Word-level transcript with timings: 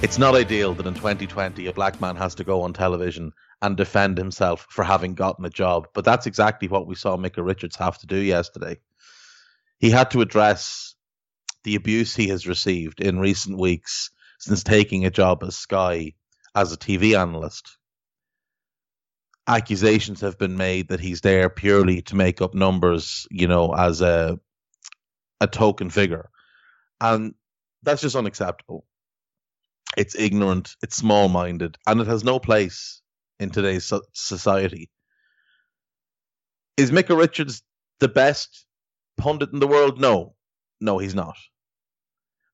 It's 0.00 0.16
not 0.16 0.36
ideal 0.36 0.74
that 0.74 0.86
in 0.86 0.94
2020 0.94 1.66
a 1.66 1.72
black 1.72 2.00
man 2.00 2.14
has 2.14 2.36
to 2.36 2.44
go 2.44 2.62
on 2.62 2.72
television 2.72 3.32
and 3.60 3.76
defend 3.76 4.16
himself 4.16 4.64
for 4.70 4.84
having 4.84 5.14
gotten 5.14 5.44
a 5.44 5.50
job, 5.50 5.88
but 5.92 6.04
that's 6.04 6.26
exactly 6.26 6.68
what 6.68 6.86
we 6.86 6.94
saw 6.94 7.16
Micah 7.16 7.42
Richards 7.42 7.74
have 7.74 7.98
to 7.98 8.06
do 8.06 8.16
yesterday. 8.16 8.78
He 9.80 9.90
had 9.90 10.12
to 10.12 10.20
address 10.20 10.94
the 11.64 11.74
abuse 11.74 12.14
he 12.14 12.28
has 12.28 12.46
received 12.46 13.00
in 13.00 13.18
recent 13.18 13.58
weeks 13.58 14.10
since 14.38 14.62
taking 14.62 15.04
a 15.04 15.10
job 15.10 15.42
as 15.42 15.56
Sky 15.56 16.12
as 16.54 16.72
a 16.72 16.76
TV 16.76 17.18
analyst. 17.18 17.76
Accusations 19.48 20.20
have 20.20 20.38
been 20.38 20.56
made 20.56 20.90
that 20.90 21.00
he's 21.00 21.22
there 21.22 21.50
purely 21.50 22.02
to 22.02 22.14
make 22.14 22.40
up 22.40 22.54
numbers, 22.54 23.26
you 23.32 23.48
know, 23.48 23.74
as 23.74 24.00
a 24.00 24.38
a 25.40 25.48
token 25.48 25.90
figure. 25.90 26.30
And 27.00 27.34
that's 27.82 28.02
just 28.02 28.14
unacceptable 28.14 28.84
it's 29.96 30.14
ignorant, 30.14 30.76
it's 30.82 30.96
small 30.96 31.28
minded, 31.28 31.76
and 31.86 32.00
it 32.00 32.06
has 32.06 32.24
no 32.24 32.38
place 32.38 33.00
in 33.40 33.50
today's 33.50 33.84
so- 33.84 34.02
society. 34.12 34.90
Is 36.76 36.92
Micah 36.92 37.16
Richards 37.16 37.62
the 38.00 38.08
best 38.08 38.66
pundit 39.16 39.52
in 39.52 39.60
the 39.60 39.66
world? 39.66 40.00
No. 40.00 40.34
No, 40.80 40.98
he's 40.98 41.14
not. 41.14 41.36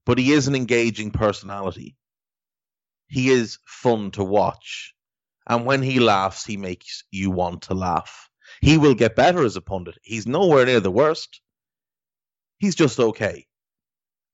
But 0.06 0.18
he 0.18 0.32
is 0.32 0.48
an 0.48 0.54
engaging 0.54 1.10
personality. 1.10 1.96
He 3.08 3.30
is 3.30 3.58
fun 3.66 4.10
to 4.12 4.24
watch. 4.24 4.94
And 5.46 5.66
when 5.66 5.82
he 5.82 6.00
laughs, 6.00 6.44
he 6.44 6.56
makes 6.56 7.04
you 7.10 7.30
want 7.30 7.62
to 7.62 7.74
laugh. 7.74 8.30
He 8.60 8.78
will 8.78 8.94
get 8.94 9.16
better 9.16 9.44
as 9.44 9.56
a 9.56 9.60
pundit. 9.60 9.98
He's 10.02 10.26
nowhere 10.26 10.64
near 10.64 10.80
the 10.80 10.90
worst. 10.90 11.40
He's 12.58 12.74
just 12.74 12.98
okay. 12.98 13.46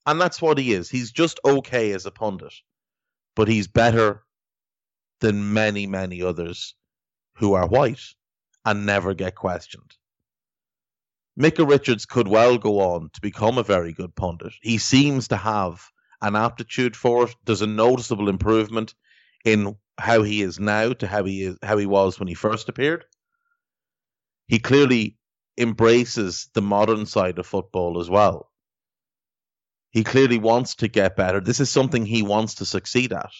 And 0.06 0.20
that's 0.20 0.40
what 0.40 0.58
he 0.58 0.72
is. 0.72 0.88
He's 0.88 1.10
just 1.10 1.40
okay 1.44 1.92
as 1.92 2.06
a 2.06 2.10
pundit 2.10 2.54
but 3.34 3.48
he's 3.48 3.68
better 3.68 4.22
than 5.20 5.52
many, 5.52 5.86
many 5.86 6.22
others 6.22 6.74
who 7.36 7.54
are 7.54 7.66
white 7.66 8.02
and 8.64 8.86
never 8.86 9.14
get 9.14 9.34
questioned. 9.34 9.96
Micah 11.36 11.64
Richards 11.64 12.06
could 12.06 12.28
well 12.28 12.58
go 12.58 12.80
on 12.80 13.10
to 13.14 13.20
become 13.20 13.56
a 13.56 13.62
very 13.62 13.92
good 13.92 14.14
pundit. 14.14 14.52
He 14.60 14.78
seems 14.78 15.28
to 15.28 15.36
have 15.36 15.88
an 16.20 16.36
aptitude 16.36 16.96
for 16.96 17.24
it. 17.24 17.36
There's 17.44 17.62
a 17.62 17.66
noticeable 17.66 18.28
improvement 18.28 18.94
in 19.44 19.76
how 19.98 20.22
he 20.22 20.42
is 20.42 20.60
now 20.60 20.92
to 20.94 21.06
how 21.06 21.24
he 21.24 21.44
is 21.44 21.56
how 21.62 21.78
he 21.78 21.86
was 21.86 22.18
when 22.18 22.28
he 22.28 22.34
first 22.34 22.68
appeared. 22.68 23.04
He 24.48 24.58
clearly 24.58 25.16
embraces 25.56 26.48
the 26.54 26.62
modern 26.62 27.06
side 27.06 27.38
of 27.38 27.46
football 27.46 28.00
as 28.00 28.10
well. 28.10 28.49
He 29.90 30.04
clearly 30.04 30.38
wants 30.38 30.76
to 30.76 30.88
get 30.88 31.16
better. 31.16 31.40
This 31.40 31.60
is 31.60 31.70
something 31.70 32.06
he 32.06 32.22
wants 32.22 32.56
to 32.56 32.64
succeed 32.64 33.12
at. 33.12 33.32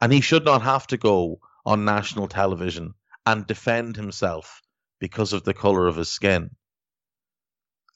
And 0.00 0.12
he 0.12 0.20
should 0.20 0.44
not 0.44 0.62
have 0.62 0.86
to 0.88 0.96
go 0.96 1.40
on 1.64 1.84
national 1.84 2.28
television 2.28 2.94
and 3.24 3.46
defend 3.46 3.96
himself 3.96 4.60
because 4.98 5.32
of 5.32 5.44
the 5.44 5.54
color 5.54 5.86
of 5.86 5.96
his 5.96 6.08
skin. 6.08 6.50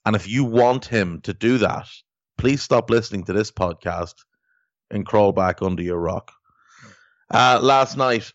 And 0.04 0.14
if 0.14 0.28
you 0.28 0.44
want 0.44 0.84
him 0.84 1.20
to 1.22 1.34
do 1.34 1.58
that, 1.58 1.88
please 2.38 2.62
stop 2.62 2.90
listening 2.90 3.24
to 3.24 3.32
this 3.32 3.50
podcast 3.50 4.14
and 4.90 5.04
crawl 5.04 5.32
back 5.32 5.62
under 5.62 5.82
your 5.82 5.98
rock. 5.98 6.32
Uh, 7.28 7.58
last 7.60 7.96
night 7.96 8.32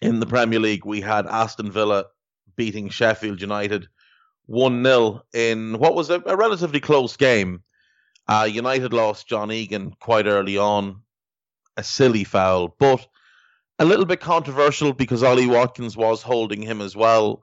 in 0.00 0.20
the 0.20 0.26
Premier 0.26 0.60
League, 0.60 0.84
we 0.84 1.00
had 1.00 1.26
Aston 1.26 1.72
Villa 1.72 2.04
beating 2.56 2.88
Sheffield 2.88 3.40
United 3.40 3.88
1 4.46 4.84
0 4.84 5.22
in 5.34 5.78
what 5.78 5.94
was 5.94 6.10
a, 6.10 6.22
a 6.26 6.36
relatively 6.36 6.80
close 6.80 7.16
game. 7.16 7.62
Uh, 8.30 8.44
United 8.44 8.92
lost 8.92 9.26
John 9.26 9.50
Egan 9.50 9.92
quite 9.98 10.26
early 10.26 10.56
on, 10.56 11.02
a 11.76 11.82
silly 11.82 12.22
foul, 12.22 12.76
but 12.78 13.04
a 13.80 13.84
little 13.84 14.04
bit 14.04 14.20
controversial 14.20 14.92
because 14.92 15.24
Ollie 15.24 15.48
Watkins 15.48 15.96
was 15.96 16.22
holding 16.22 16.62
him 16.62 16.80
as 16.80 16.94
well. 16.94 17.42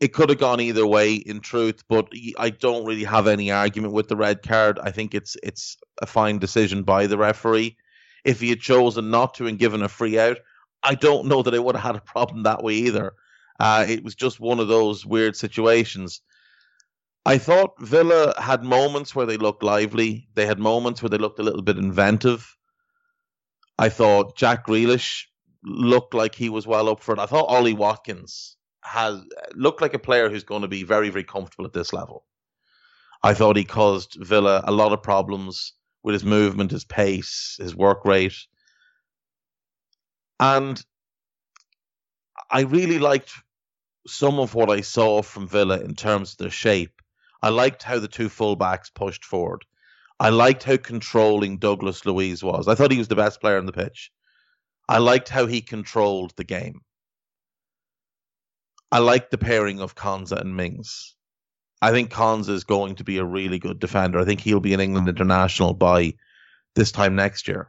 It 0.00 0.12
could 0.12 0.28
have 0.28 0.38
gone 0.38 0.60
either 0.60 0.86
way, 0.86 1.14
in 1.14 1.40
truth, 1.40 1.82
but 1.88 2.12
I 2.38 2.50
don't 2.50 2.84
really 2.84 3.02
have 3.02 3.26
any 3.26 3.50
argument 3.50 3.94
with 3.94 4.06
the 4.06 4.14
red 4.14 4.42
card. 4.42 4.78
I 4.78 4.92
think 4.92 5.12
it's 5.12 5.36
it's 5.42 5.76
a 6.00 6.06
fine 6.06 6.38
decision 6.38 6.84
by 6.84 7.08
the 7.08 7.18
referee. 7.18 7.76
If 8.24 8.38
he 8.38 8.50
had 8.50 8.60
chosen 8.60 9.10
not 9.10 9.34
to 9.34 9.48
and 9.48 9.58
given 9.58 9.82
a 9.82 9.88
free 9.88 10.20
out, 10.20 10.38
I 10.84 10.94
don't 10.94 11.26
know 11.26 11.42
that 11.42 11.54
it 11.54 11.64
would 11.64 11.74
have 11.74 11.82
had 11.82 11.96
a 11.96 12.00
problem 12.00 12.44
that 12.44 12.62
way 12.62 12.74
either. 12.74 13.14
Uh, 13.58 13.86
it 13.88 14.04
was 14.04 14.14
just 14.14 14.38
one 14.38 14.60
of 14.60 14.68
those 14.68 15.04
weird 15.04 15.34
situations. 15.34 16.20
I 17.24 17.38
thought 17.38 17.80
Villa 17.80 18.34
had 18.40 18.64
moments 18.64 19.14
where 19.14 19.26
they 19.26 19.36
looked 19.36 19.62
lively. 19.62 20.28
They 20.34 20.46
had 20.46 20.58
moments 20.58 21.02
where 21.02 21.10
they 21.10 21.18
looked 21.18 21.38
a 21.38 21.44
little 21.44 21.62
bit 21.62 21.78
inventive. 21.78 22.56
I 23.78 23.88
thought 23.88 24.36
Jack 24.36 24.66
Grealish 24.66 25.26
looked 25.62 26.14
like 26.14 26.34
he 26.34 26.48
was 26.48 26.66
well 26.66 26.88
up 26.88 27.00
for 27.00 27.12
it. 27.14 27.20
I 27.20 27.26
thought 27.26 27.48
Ollie 27.48 27.74
Watkins 27.74 28.56
has 28.82 29.20
looked 29.54 29.80
like 29.80 29.94
a 29.94 29.98
player 30.00 30.28
who's 30.28 30.42
going 30.42 30.62
to 30.62 30.68
be 30.68 30.82
very, 30.82 31.10
very 31.10 31.24
comfortable 31.24 31.64
at 31.64 31.72
this 31.72 31.92
level. 31.92 32.24
I 33.22 33.34
thought 33.34 33.56
he 33.56 33.64
caused 33.64 34.16
Villa 34.20 34.62
a 34.64 34.72
lot 34.72 34.92
of 34.92 35.02
problems 35.02 35.74
with 36.02 36.14
his 36.14 36.24
movement, 36.24 36.72
his 36.72 36.84
pace, 36.84 37.56
his 37.60 37.76
work 37.76 38.04
rate. 38.04 38.34
And 40.40 40.84
I 42.50 42.62
really 42.62 42.98
liked 42.98 43.32
some 44.08 44.40
of 44.40 44.54
what 44.54 44.70
I 44.70 44.80
saw 44.80 45.22
from 45.22 45.46
Villa 45.46 45.80
in 45.80 45.94
terms 45.94 46.32
of 46.32 46.38
their 46.38 46.50
shape. 46.50 47.01
I 47.42 47.48
liked 47.48 47.82
how 47.82 47.98
the 47.98 48.08
two 48.08 48.28
fullbacks 48.28 48.94
pushed 48.94 49.24
forward. 49.24 49.64
I 50.20 50.28
liked 50.28 50.62
how 50.62 50.76
controlling 50.76 51.58
Douglas 51.58 52.06
Luiz 52.06 52.42
was. 52.42 52.68
I 52.68 52.74
thought 52.74 52.92
he 52.92 52.98
was 52.98 53.08
the 53.08 53.16
best 53.16 53.40
player 53.40 53.58
on 53.58 53.66
the 53.66 53.72
pitch. 53.72 54.12
I 54.88 54.98
liked 54.98 55.28
how 55.28 55.46
he 55.46 55.60
controlled 55.60 56.32
the 56.36 56.44
game. 56.44 56.82
I 58.92 58.98
liked 58.98 59.30
the 59.30 59.38
pairing 59.38 59.80
of 59.80 59.94
Konsa 59.94 60.40
and 60.40 60.54
Mings. 60.54 61.16
I 61.80 61.90
think 61.90 62.12
Konsa 62.12 62.50
is 62.50 62.62
going 62.62 62.94
to 62.96 63.04
be 63.04 63.18
a 63.18 63.24
really 63.24 63.58
good 63.58 63.80
defender. 63.80 64.20
I 64.20 64.24
think 64.24 64.40
he'll 64.40 64.60
be 64.60 64.74
an 64.74 64.80
England 64.80 65.08
international 65.08 65.74
by 65.74 66.14
this 66.76 66.92
time 66.92 67.16
next 67.16 67.48
year. 67.48 67.68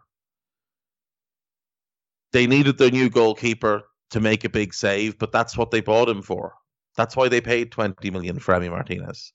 They 2.32 2.46
needed 2.46 2.78
their 2.78 2.92
new 2.92 3.10
goalkeeper 3.10 3.84
to 4.12 4.20
make 4.20 4.44
a 4.44 4.50
big 4.50 4.74
save, 4.74 5.18
but 5.18 5.32
that's 5.32 5.58
what 5.58 5.72
they 5.72 5.82
bought 5.82 6.10
him 6.10 6.22
for. 6.22 6.54
That's 6.96 7.16
why 7.16 7.30
they 7.30 7.42
paid 7.42 7.72
20 7.72 8.12
million 8.12 8.38
for 8.38 8.54
Emi 8.54 8.70
Martinez. 8.70 9.34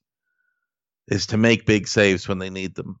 Is 1.09 1.25
to 1.27 1.37
make 1.37 1.65
big 1.65 1.87
saves 1.87 2.27
when 2.27 2.37
they 2.37 2.51
need 2.51 2.75
them. 2.75 2.99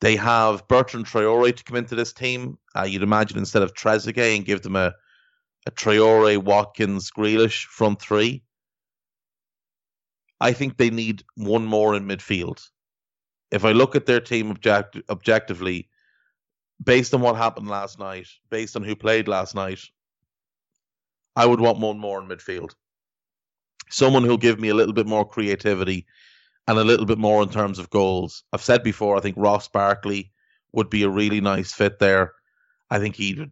They 0.00 0.14
have 0.16 0.68
Bertrand 0.68 1.06
Traore 1.06 1.54
to 1.54 1.64
come 1.64 1.76
into 1.76 1.96
this 1.96 2.12
team. 2.12 2.56
Uh, 2.74 2.84
you'd 2.84 3.02
imagine 3.02 3.36
instead 3.36 3.62
of 3.62 3.74
Trezeguet 3.74 4.36
and 4.36 4.44
give 4.44 4.62
them 4.62 4.76
a, 4.76 4.94
a 5.66 5.70
Traore, 5.72 6.38
Watkins, 6.38 7.10
Grealish 7.10 7.64
front 7.64 8.00
three. 8.00 8.44
I 10.40 10.52
think 10.52 10.76
they 10.76 10.90
need 10.90 11.24
one 11.34 11.66
more 11.66 11.96
in 11.96 12.06
midfield. 12.06 12.62
If 13.50 13.64
I 13.64 13.72
look 13.72 13.96
at 13.96 14.06
their 14.06 14.20
team 14.20 14.50
object- 14.50 15.02
objectively, 15.10 15.90
based 16.82 17.12
on 17.12 17.20
what 17.20 17.36
happened 17.36 17.68
last 17.68 17.98
night, 17.98 18.28
based 18.50 18.76
on 18.76 18.84
who 18.84 18.94
played 18.94 19.26
last 19.26 19.54
night, 19.56 19.80
I 21.34 21.44
would 21.44 21.60
want 21.60 21.80
one 21.80 21.98
more 21.98 22.22
in 22.22 22.28
midfield. 22.28 22.74
Someone 23.90 24.22
who'll 24.22 24.38
give 24.38 24.60
me 24.60 24.68
a 24.68 24.74
little 24.74 24.94
bit 24.94 25.08
more 25.08 25.28
creativity 25.28 26.06
and 26.70 26.78
a 26.78 26.84
little 26.84 27.04
bit 27.04 27.18
more 27.18 27.42
in 27.42 27.48
terms 27.48 27.80
of 27.80 27.90
goals. 27.90 28.44
I've 28.52 28.62
said 28.62 28.84
before, 28.84 29.16
I 29.16 29.20
think 29.20 29.34
Ross 29.36 29.66
Barkley 29.66 30.30
would 30.72 30.88
be 30.88 31.02
a 31.02 31.10
really 31.10 31.40
nice 31.40 31.72
fit 31.72 31.98
there. 31.98 32.32
I 32.88 33.00
think 33.00 33.16
he'd 33.16 33.50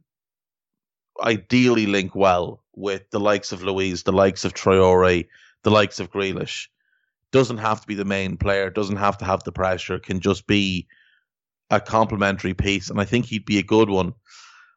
ideally 1.21 1.87
link 1.87 2.15
well 2.15 2.63
with 2.77 3.11
the 3.11 3.19
likes 3.19 3.51
of 3.51 3.65
Luiz, 3.65 4.05
the 4.05 4.13
likes 4.13 4.45
of 4.45 4.55
Traore, 4.55 5.27
the 5.65 5.71
likes 5.71 5.99
of 5.99 6.13
Grealish. 6.13 6.69
Doesn't 7.33 7.59
have 7.59 7.81
to 7.81 7.89
be 7.89 7.97
the 7.97 8.05
main 8.05 8.37
player, 8.37 8.71
doesn't 8.71 8.97
have 8.97 9.19
to 9.19 9.25
have 9.25 9.43
the 9.43 9.51
pressure, 9.51 9.99
can 9.99 10.21
just 10.21 10.47
be 10.47 10.87
a 11.71 11.81
complementary 11.81 12.55
piece. 12.55 12.89
And 12.89 13.01
I 13.01 13.05
think 13.05 13.27
he'd 13.27 13.45
be 13.45 13.59
a 13.59 13.65
good 13.65 13.91
one. 13.91 14.15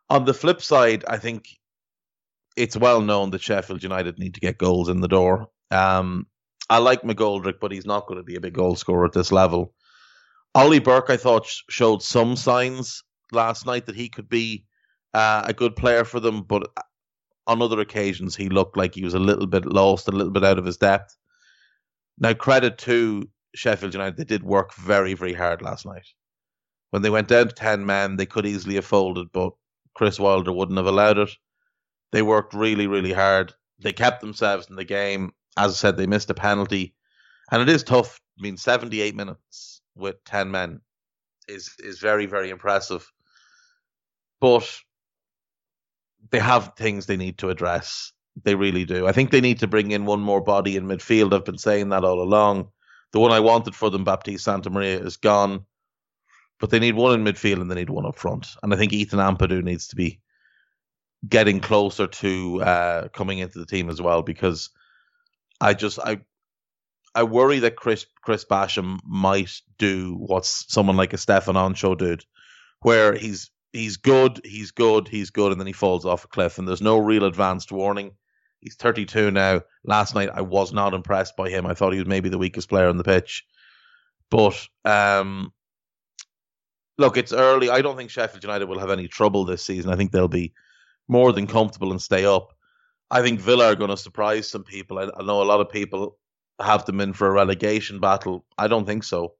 On 0.09 0.25
the 0.25 0.33
flip 0.33 0.63
side, 0.63 1.05
I 1.07 1.17
think 1.17 1.45
it's 2.57 2.75
well 2.75 3.01
known 3.01 3.29
that 3.31 3.41
Sheffield 3.41 3.83
United 3.83 4.17
need 4.17 4.33
to 4.33 4.39
get 4.39 4.57
goals 4.57 4.89
in 4.89 4.99
the 4.99 5.07
door. 5.07 5.49
Um, 5.69 6.25
I 6.71 6.77
like 6.77 7.01
McGoldrick, 7.01 7.59
but 7.59 7.73
he's 7.73 7.85
not 7.85 8.07
going 8.07 8.17
to 8.17 8.23
be 8.23 8.37
a 8.37 8.39
big 8.39 8.53
goal 8.53 8.77
scorer 8.77 9.05
at 9.05 9.11
this 9.11 9.29
level. 9.29 9.73
Ollie 10.55 10.79
Burke, 10.79 11.09
I 11.09 11.17
thought, 11.17 11.45
showed 11.69 12.01
some 12.01 12.37
signs 12.37 13.03
last 13.33 13.65
night 13.65 13.87
that 13.87 13.95
he 13.97 14.07
could 14.07 14.29
be 14.29 14.63
uh, 15.13 15.43
a 15.45 15.53
good 15.53 15.75
player 15.75 16.05
for 16.05 16.21
them, 16.21 16.43
but 16.43 16.71
on 17.45 17.61
other 17.61 17.81
occasions 17.81 18.37
he 18.37 18.47
looked 18.47 18.77
like 18.77 18.95
he 18.95 19.03
was 19.03 19.13
a 19.13 19.19
little 19.19 19.47
bit 19.47 19.65
lost, 19.65 20.07
a 20.07 20.11
little 20.11 20.31
bit 20.31 20.45
out 20.45 20.57
of 20.57 20.65
his 20.65 20.77
depth. 20.77 21.17
Now, 22.17 22.33
credit 22.33 22.77
to 22.79 23.27
Sheffield 23.53 23.93
United, 23.93 24.15
they 24.15 24.23
did 24.23 24.43
work 24.43 24.73
very, 24.75 25.13
very 25.13 25.33
hard 25.33 25.61
last 25.61 25.85
night. 25.85 26.07
When 26.91 27.01
they 27.01 27.09
went 27.09 27.27
down 27.27 27.49
to 27.49 27.53
10 27.53 27.85
men, 27.85 28.15
they 28.15 28.25
could 28.25 28.45
easily 28.45 28.75
have 28.75 28.85
folded, 28.85 29.27
but 29.33 29.51
Chris 29.93 30.21
Wilder 30.21 30.53
wouldn't 30.53 30.77
have 30.77 30.87
allowed 30.87 31.17
it. 31.17 31.31
They 32.13 32.21
worked 32.21 32.53
really, 32.53 32.87
really 32.87 33.11
hard. 33.11 33.53
They 33.79 33.91
kept 33.91 34.21
themselves 34.21 34.69
in 34.69 34.77
the 34.77 34.85
game. 34.85 35.33
As 35.57 35.71
I 35.71 35.75
said, 35.75 35.97
they 35.97 36.07
missed 36.07 36.29
a 36.29 36.33
penalty. 36.33 36.93
And 37.51 37.61
it 37.61 37.69
is 37.69 37.83
tough. 37.83 38.19
I 38.39 38.41
mean, 38.41 38.57
78 38.57 39.15
minutes 39.15 39.81
with 39.95 40.23
10 40.25 40.51
men 40.51 40.81
is 41.47 41.75
is 41.79 41.99
very, 41.99 42.25
very 42.25 42.49
impressive. 42.49 43.11
But 44.39 44.67
they 46.29 46.39
have 46.39 46.73
things 46.77 47.05
they 47.05 47.17
need 47.17 47.37
to 47.39 47.49
address. 47.49 48.13
They 48.43 48.55
really 48.55 48.85
do. 48.85 49.07
I 49.07 49.11
think 49.11 49.31
they 49.31 49.41
need 49.41 49.59
to 49.59 49.67
bring 49.67 49.91
in 49.91 50.05
one 50.05 50.21
more 50.21 50.41
body 50.41 50.77
in 50.77 50.87
midfield. 50.87 51.33
I've 51.33 51.45
been 51.45 51.57
saying 51.57 51.89
that 51.89 52.05
all 52.05 52.21
along. 52.21 52.69
The 53.11 53.19
one 53.19 53.31
I 53.31 53.41
wanted 53.41 53.75
for 53.75 53.89
them, 53.89 54.05
Baptiste 54.05 54.47
Santamaria, 54.47 55.05
is 55.05 55.17
gone. 55.17 55.65
But 56.59 56.69
they 56.69 56.79
need 56.79 56.95
one 56.95 57.19
in 57.19 57.25
midfield 57.25 57.59
and 57.59 57.69
they 57.69 57.75
need 57.75 57.89
one 57.89 58.05
up 58.05 58.15
front. 58.15 58.47
And 58.63 58.73
I 58.73 58.77
think 58.77 58.93
Ethan 58.93 59.19
Ampadu 59.19 59.61
needs 59.63 59.87
to 59.87 59.95
be 59.95 60.21
getting 61.27 61.59
closer 61.59 62.07
to 62.07 62.63
uh, 62.63 63.07
coming 63.09 63.39
into 63.39 63.59
the 63.59 63.65
team 63.65 63.89
as 63.89 64.01
well 64.01 64.21
because 64.21 64.69
I 65.61 65.73
just 65.73 65.99
I 65.99 66.19
I 67.13 67.23
worry 67.23 67.59
that 67.59 67.75
Chris 67.75 68.05
Chris 68.23 68.45
Basham 68.45 68.99
might 69.05 69.61
do 69.77 70.15
what 70.15 70.45
someone 70.45 70.97
like 70.97 71.13
a 71.13 71.17
Stefan 71.17 71.55
Henchoz 71.55 71.97
did, 71.97 72.25
where 72.81 73.13
he's 73.15 73.51
he's 73.73 73.97
good, 73.97 74.41
he's 74.43 74.71
good, 74.71 75.07
he's 75.07 75.29
good, 75.29 75.51
and 75.51 75.61
then 75.61 75.67
he 75.67 75.73
falls 75.73 76.05
off 76.05 76.25
a 76.25 76.27
cliff. 76.27 76.57
And 76.57 76.67
there's 76.67 76.81
no 76.81 76.97
real 76.97 77.25
advanced 77.25 77.71
warning. 77.71 78.11
He's 78.59 78.75
32 78.75 79.31
now. 79.31 79.61
Last 79.83 80.13
night, 80.13 80.29
I 80.33 80.41
was 80.41 80.71
not 80.71 80.93
impressed 80.93 81.35
by 81.35 81.49
him. 81.49 81.65
I 81.65 81.73
thought 81.73 81.93
he 81.93 81.99
was 81.99 82.07
maybe 82.07 82.29
the 82.29 82.37
weakest 82.37 82.69
player 82.69 82.87
on 82.87 82.97
the 82.97 83.03
pitch. 83.03 83.43
But 84.29 84.67
um, 84.85 85.51
look, 86.97 87.17
it's 87.17 87.33
early. 87.33 87.69
I 87.69 87.81
don't 87.81 87.97
think 87.97 88.09
Sheffield 88.09 88.43
United 88.43 88.65
will 88.65 88.79
have 88.79 88.91
any 88.91 89.07
trouble 89.07 89.45
this 89.45 89.65
season. 89.65 89.91
I 89.91 89.95
think 89.95 90.11
they'll 90.11 90.27
be 90.27 90.53
more 91.07 91.33
than 91.33 91.47
comfortable 91.47 91.91
and 91.91 92.01
stay 92.01 92.25
up. 92.25 92.53
I 93.11 93.21
think 93.21 93.39
Villa 93.39 93.65
are 93.65 93.75
going 93.75 93.91
to 93.91 93.97
surprise 93.97 94.49
some 94.49 94.63
people. 94.63 94.97
I, 94.97 95.03
I 95.03 95.23
know 95.23 95.41
a 95.41 95.43
lot 95.43 95.61
of 95.61 95.69
people 95.69 96.17
have 96.59 96.85
them 96.85 97.01
in 97.01 97.13
for 97.13 97.27
a 97.27 97.31
relegation 97.31 97.99
battle. 97.99 98.45
I 98.57 98.67
don't 98.67 98.85
think 98.85 99.03
so. 99.03 99.33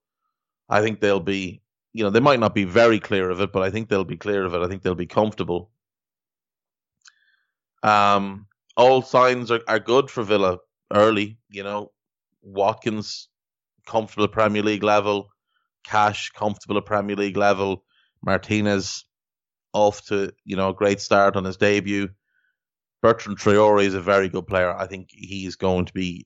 I 0.70 0.82
think 0.82 1.00
they'll 1.00 1.20
be 1.20 1.62
you 1.94 2.04
know, 2.04 2.10
they 2.10 2.20
might 2.20 2.40
not 2.40 2.56
be 2.56 2.64
very 2.64 3.00
clear 3.00 3.30
of 3.30 3.42
it, 3.42 3.52
but 3.52 3.64
I 3.64 3.70
think 3.70 3.90
they'll 3.90 4.04
be 4.04 4.18
clear 4.18 4.46
of 4.46 4.54
it. 4.54 4.62
I 4.62 4.68
think 4.68 4.82
they'll 4.82 4.96
be 4.96 5.08
comfortable. 5.08 5.72
Um, 7.84 8.48
all 8.78 9.02
signs 9.02 9.52
are, 9.52 9.62
are 9.68 9.80
good 9.80 10.10
for 10.10 10.24
Villa 10.24 10.60
early. 10.94 11.38
You 11.50 11.64
know, 11.64 11.92
Watkins 12.42 13.28
comfortable 13.86 14.28
Premier 14.28 14.64
League 14.64 14.84
level, 14.84 15.30
Cash 15.84 16.30
comfortable 16.30 16.78
at 16.78 16.86
Premier 16.86 17.16
League 17.16 17.38
level, 17.38 17.84
Martinez 18.24 19.06
off 19.74 20.06
to 20.06 20.32
you 20.46 20.56
know 20.56 20.70
a 20.70 20.74
great 20.74 21.02
start 21.02 21.36
on 21.36 21.44
his 21.44 21.58
debut. 21.58 22.10
Bertrand 23.02 23.40
Traore 23.40 23.84
is 23.84 23.94
a 23.94 24.02
very 24.02 24.30
good 24.30 24.48
player. 24.48 24.76
I 24.76 24.88
think 24.88 25.10
he's 25.12 25.56
going 25.56 25.86
to 25.86 25.94
be 25.94 26.26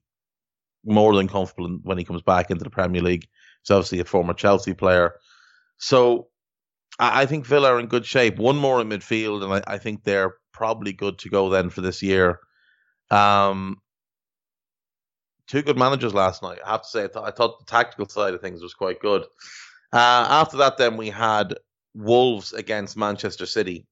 more 0.83 1.15
than 1.15 1.27
comfortable 1.27 1.79
when 1.83 1.97
he 1.97 2.03
comes 2.03 2.21
back 2.21 2.51
into 2.51 2.63
the 2.63 2.69
Premier 2.69 3.01
League. 3.01 3.27
He's 3.61 3.71
obviously 3.71 3.99
a 3.99 4.05
former 4.05 4.33
Chelsea 4.33 4.73
player. 4.73 5.13
So 5.77 6.27
I 6.99 7.25
think 7.25 7.45
Villa 7.45 7.73
are 7.73 7.79
in 7.79 7.87
good 7.87 8.05
shape. 8.05 8.37
One 8.37 8.57
more 8.57 8.79
in 8.81 8.89
midfield, 8.89 9.43
and 9.43 9.53
I, 9.53 9.75
I 9.75 9.77
think 9.77 10.03
they're 10.03 10.35
probably 10.53 10.93
good 10.93 11.19
to 11.19 11.29
go 11.29 11.49
then 11.49 11.69
for 11.69 11.81
this 11.81 12.01
year. 12.01 12.39
Um, 13.11 13.81
two 15.47 15.61
good 15.61 15.77
managers 15.77 16.13
last 16.13 16.41
night. 16.41 16.59
I 16.65 16.71
have 16.71 16.83
to 16.83 16.87
say, 16.87 17.03
I, 17.03 17.07
th- 17.07 17.25
I 17.25 17.31
thought 17.31 17.59
the 17.59 17.71
tactical 17.71 18.07
side 18.07 18.33
of 18.33 18.41
things 18.41 18.61
was 18.61 18.73
quite 18.73 18.99
good. 18.99 19.23
Uh, 19.91 20.27
after 20.29 20.57
that, 20.57 20.77
then 20.77 20.97
we 20.97 21.09
had 21.09 21.55
Wolves 21.93 22.53
against 22.53 22.97
Manchester 22.97 23.45
City. 23.45 23.85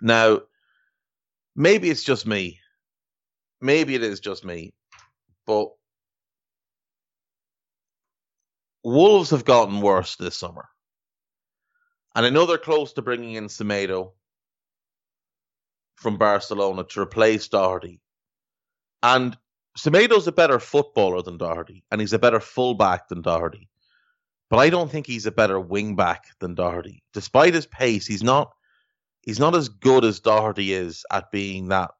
Now, 0.00 0.40
maybe 1.60 1.90
it's 1.90 2.02
just 2.02 2.26
me. 2.26 2.58
Maybe 3.60 3.94
it 3.94 4.02
is 4.02 4.20
just 4.20 4.44
me. 4.44 4.72
But 5.46 5.68
Wolves 8.82 9.30
have 9.30 9.44
gotten 9.44 9.82
worse 9.82 10.16
this 10.16 10.36
summer. 10.36 10.68
And 12.14 12.24
I 12.24 12.30
know 12.30 12.46
they're 12.46 12.58
close 12.58 12.94
to 12.94 13.02
bringing 13.02 13.34
in 13.34 13.48
Semedo 13.48 14.12
from 15.96 16.16
Barcelona 16.16 16.84
to 16.84 17.00
replace 17.00 17.48
Doherty. 17.48 18.00
And 19.02 19.36
Semedo's 19.78 20.26
a 20.26 20.32
better 20.32 20.58
footballer 20.58 21.22
than 21.22 21.36
Doherty, 21.36 21.84
and 21.90 22.00
he's 22.00 22.14
a 22.14 22.18
better 22.18 22.40
fullback 22.40 23.08
than 23.08 23.20
Doherty. 23.20 23.68
But 24.48 24.58
I 24.58 24.70
don't 24.70 24.90
think 24.90 25.06
he's 25.06 25.26
a 25.26 25.30
better 25.30 25.60
wingback 25.60 26.20
than 26.40 26.54
Doherty. 26.54 27.02
Despite 27.12 27.54
his 27.54 27.66
pace, 27.66 28.06
he's 28.06 28.22
not 28.22 28.50
he's 29.22 29.40
not 29.40 29.54
as 29.54 29.68
good 29.68 30.04
as 30.04 30.20
Doherty 30.20 30.72
is 30.72 31.04
at 31.10 31.30
being 31.30 31.68
that 31.68 31.90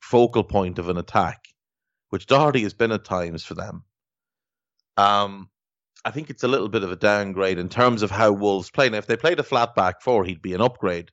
focal 0.00 0.44
point 0.44 0.78
of 0.78 0.88
an 0.88 0.98
attack, 0.98 1.44
which 2.10 2.26
Doherty 2.26 2.62
has 2.62 2.74
been 2.74 2.92
at 2.92 3.04
times 3.04 3.44
for 3.44 3.54
them. 3.54 3.84
Um, 4.96 5.48
I 6.04 6.10
think 6.10 6.30
it's 6.30 6.42
a 6.42 6.48
little 6.48 6.68
bit 6.68 6.82
of 6.82 6.90
a 6.90 6.96
downgrade 6.96 7.58
in 7.58 7.68
terms 7.68 8.02
of 8.02 8.10
how 8.10 8.32
Wolves 8.32 8.70
play. 8.70 8.88
Now, 8.88 8.98
if 8.98 9.06
they 9.06 9.16
played 9.16 9.38
a 9.38 9.44
flat 9.44 9.74
back 9.74 10.02
four, 10.02 10.24
he'd 10.24 10.42
be 10.42 10.54
an 10.54 10.60
upgrade. 10.60 11.10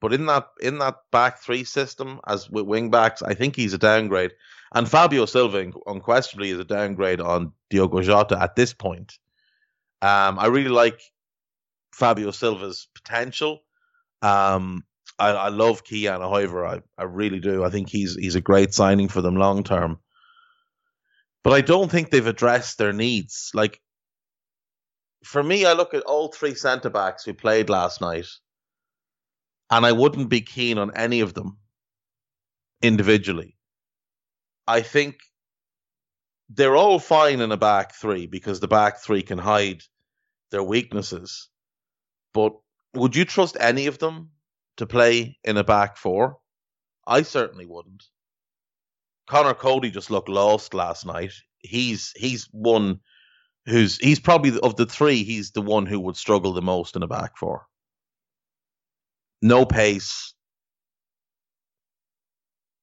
But 0.00 0.12
in 0.12 0.26
that 0.26 0.48
in 0.60 0.78
that 0.78 0.96
back 1.12 1.38
three 1.38 1.62
system, 1.64 2.20
as 2.26 2.50
with 2.50 2.66
wing 2.66 2.90
backs, 2.90 3.22
I 3.22 3.34
think 3.34 3.54
he's 3.54 3.72
a 3.72 3.78
downgrade. 3.78 4.32
And 4.74 4.88
Fabio 4.88 5.26
Silva, 5.26 5.70
unquestionably, 5.86 6.50
is 6.50 6.58
a 6.58 6.64
downgrade 6.64 7.20
on 7.20 7.52
Diogo 7.70 8.02
Jota 8.02 8.36
at 8.40 8.56
this 8.56 8.72
point. 8.72 9.18
Um, 10.00 10.38
I 10.38 10.46
really 10.46 10.70
like 10.70 11.00
Fabio 11.92 12.32
Silva's 12.32 12.88
potential. 12.94 13.60
Um, 14.22 14.84
I, 15.18 15.30
I 15.30 15.48
love 15.48 15.84
Ki-Jana 15.84 16.28
Hoever. 16.28 16.64
I, 16.64 16.80
I 16.96 17.04
really 17.04 17.40
do. 17.40 17.64
I 17.64 17.70
think 17.70 17.88
he's 17.88 18.14
he's 18.14 18.34
a 18.34 18.40
great 18.40 18.72
signing 18.72 19.08
for 19.08 19.20
them 19.20 19.36
long 19.36 19.64
term. 19.64 19.98
But 21.44 21.52
I 21.52 21.60
don't 21.60 21.90
think 21.90 22.10
they've 22.10 22.26
addressed 22.26 22.78
their 22.78 22.92
needs. 22.92 23.50
Like 23.52 23.80
for 25.24 25.42
me, 25.42 25.64
I 25.66 25.72
look 25.72 25.94
at 25.94 26.04
all 26.04 26.28
three 26.28 26.54
centre 26.54 26.90
backs 26.90 27.24
who 27.24 27.34
played 27.34 27.68
last 27.68 28.00
night, 28.00 28.26
and 29.70 29.84
I 29.84 29.92
wouldn't 29.92 30.28
be 30.28 30.40
keen 30.40 30.78
on 30.78 30.96
any 30.96 31.20
of 31.20 31.34
them 31.34 31.58
individually. 32.80 33.56
I 34.66 34.82
think 34.82 35.16
they're 36.48 36.76
all 36.76 36.98
fine 36.98 37.40
in 37.40 37.52
a 37.52 37.56
back 37.56 37.94
three 37.94 38.26
because 38.26 38.60
the 38.60 38.68
back 38.68 38.98
three 38.98 39.22
can 39.22 39.38
hide 39.38 39.82
their 40.50 40.62
weaknesses. 40.62 41.48
But 42.34 42.54
would 42.94 43.16
you 43.16 43.24
trust 43.24 43.56
any 43.58 43.86
of 43.86 43.98
them 43.98 44.30
to 44.76 44.86
play 44.86 45.38
in 45.44 45.56
a 45.56 45.64
back 45.64 45.96
four? 45.96 46.38
I 47.06 47.22
certainly 47.22 47.66
wouldn't. 47.66 48.04
Conor 49.26 49.54
Coady 49.54 49.90
just 49.90 50.10
looked 50.10 50.28
lost 50.28 50.74
last 50.74 51.06
night. 51.06 51.32
He's 51.60 52.12
he's 52.16 52.48
one 52.52 53.00
who's 53.66 53.96
he's 53.98 54.20
probably 54.20 54.58
of 54.60 54.76
the 54.76 54.86
three, 54.86 55.24
he's 55.24 55.52
the 55.52 55.62
one 55.62 55.86
who 55.86 56.00
would 56.00 56.16
struggle 56.16 56.52
the 56.52 56.62
most 56.62 56.96
in 56.96 57.02
a 57.02 57.06
back 57.06 57.36
four. 57.36 57.66
No 59.40 59.64
pace, 59.64 60.34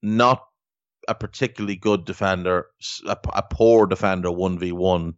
not 0.02 0.44
a 1.08 1.16
particularly 1.16 1.76
good 1.76 2.06
defender, 2.06 2.68
a, 3.08 3.18
a 3.34 3.44
poor 3.44 3.86
defender, 3.86 4.32
one 4.32 4.60
v 4.60 4.72
one. 4.72 5.16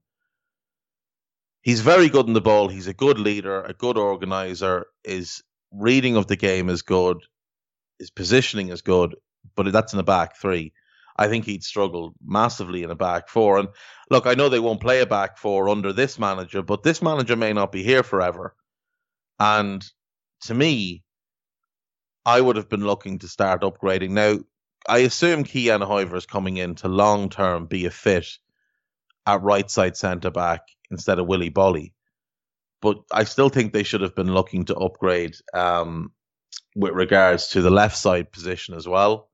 He's 1.61 1.81
very 1.81 2.09
good 2.09 2.27
in 2.27 2.33
the 2.33 2.41
ball. 2.41 2.67
He's 2.67 2.87
a 2.87 2.93
good 2.93 3.19
leader, 3.19 3.61
a 3.61 3.73
good 3.73 3.97
organizer. 3.97 4.87
His 5.03 5.43
reading 5.71 6.17
of 6.17 6.27
the 6.27 6.35
game 6.35 6.69
is 6.69 6.81
good. 6.81 7.17
His 7.99 8.09
positioning 8.09 8.69
is 8.69 8.81
good, 8.81 9.15
but 9.55 9.71
that's 9.71 9.93
in 9.93 9.97
the 9.97 10.03
back 10.03 10.37
three. 10.37 10.73
I 11.15 11.27
think 11.27 11.45
he'd 11.45 11.63
struggle 11.63 12.13
massively 12.25 12.81
in 12.81 12.89
a 12.89 12.95
back 12.95 13.29
four. 13.29 13.59
And 13.59 13.69
look, 14.09 14.25
I 14.25 14.33
know 14.33 14.49
they 14.49 14.59
won't 14.59 14.81
play 14.81 15.01
a 15.01 15.05
back 15.05 15.37
four 15.37 15.69
under 15.69 15.93
this 15.93 16.17
manager, 16.17 16.63
but 16.63 16.81
this 16.81 17.01
manager 17.01 17.35
may 17.35 17.53
not 17.53 17.71
be 17.71 17.83
here 17.83 18.01
forever. 18.01 18.55
And 19.39 19.85
to 20.45 20.53
me, 20.55 21.03
I 22.25 22.41
would 22.41 22.55
have 22.55 22.69
been 22.69 22.85
looking 22.85 23.19
to 23.19 23.27
start 23.27 23.61
upgrading. 23.61 24.11
Now, 24.11 24.39
I 24.87 24.99
assume 24.99 25.43
Ki-Jana 25.43 25.85
Hoever 25.85 26.15
is 26.15 26.25
coming 26.25 26.57
in 26.57 26.75
to 26.75 26.87
long 26.87 27.29
term 27.29 27.67
be 27.67 27.85
a 27.85 27.91
fit 27.91 28.27
at 29.25 29.41
right 29.41 29.69
side 29.69 29.97
centre 29.97 30.31
back 30.31 30.61
instead 30.89 31.19
of 31.19 31.27
Willy 31.27 31.51
Boly. 31.51 31.93
But 32.81 32.97
I 33.11 33.25
still 33.25 33.49
think 33.49 33.73
they 33.73 33.83
should 33.83 34.01
have 34.01 34.15
been 34.15 34.33
looking 34.33 34.65
to 34.65 34.75
upgrade 34.75 35.35
um, 35.53 36.11
with 36.75 36.93
regards 36.93 37.49
to 37.49 37.61
the 37.61 37.69
left 37.69 37.97
side 37.97 38.31
position 38.31 38.75
as 38.75 38.87
well. 38.87 39.29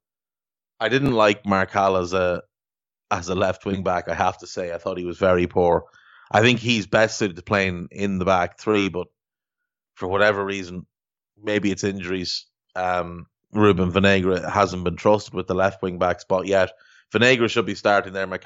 I 0.79 0.89
didn't 0.89 1.13
like 1.13 1.44
Marçal 1.44 2.01
as 2.01 2.13
a 2.13 2.44
as 3.10 3.29
a 3.29 3.36
left 3.36 3.65
wing 3.65 3.84
back. 3.84 4.10
I 4.10 4.13
have 4.13 4.38
to 4.39 4.48
say, 4.48 4.74
I 4.74 4.77
thought 4.77 4.98
he 4.98 5.06
was 5.06 5.17
very 5.17 5.48
poor. 5.48 5.86
I 6.29 6.41
think 6.41 6.60
he's 6.60 6.88
best 6.88 7.17
suited 7.17 7.38
to 7.38 7.41
playing 7.41 7.88
in 7.91 8.20
the 8.20 8.25
back 8.25 8.60
three, 8.60 8.89
but 8.89 9.08
for 9.96 10.08
whatever 10.10 10.44
reason, 10.44 10.86
maybe 11.41 11.72
it's 11.72 11.86
injuries. 11.86 12.46
Um, 12.75 13.27
Ruben 13.53 13.91
Vinagre 13.91 14.48
hasn't 14.50 14.84
been 14.84 14.98
trusted 14.98 15.34
with 15.34 15.48
the 15.48 15.56
left 15.56 15.82
wing 15.82 16.00
back 16.00 16.20
spot 16.20 16.48
yet. 16.48 16.72
Vinagre 17.13 17.49
should 17.49 17.65
be 17.65 17.75
starting 17.75 18.13
there. 18.13 18.27
Mark 18.27 18.43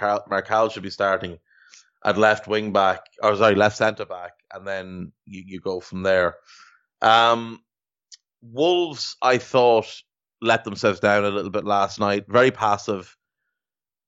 Hall 0.48 0.70
should 0.70 0.84
be 0.84 0.90
starting 0.90 1.40
at 2.04 2.18
left 2.18 2.48
wing 2.48 2.72
back, 2.74 3.02
or 3.22 3.36
sorry, 3.36 3.56
left 3.56 3.78
centre 3.78 4.06
back, 4.06 4.32
and 4.54 4.68
then 4.68 5.12
you, 5.26 5.44
you 5.46 5.60
go 5.60 5.80
from 5.80 6.04
there. 6.04 6.36
Um, 7.02 7.60
Wolves, 8.42 9.16
I 9.22 9.38
thought, 9.38 10.02
let 10.42 10.64
themselves 10.64 11.00
down 11.00 11.26
a 11.26 11.30
little 11.30 11.52
bit 11.52 11.66
last 11.66 12.00
night. 12.00 12.26
Very 12.28 12.52
passive. 12.52 13.16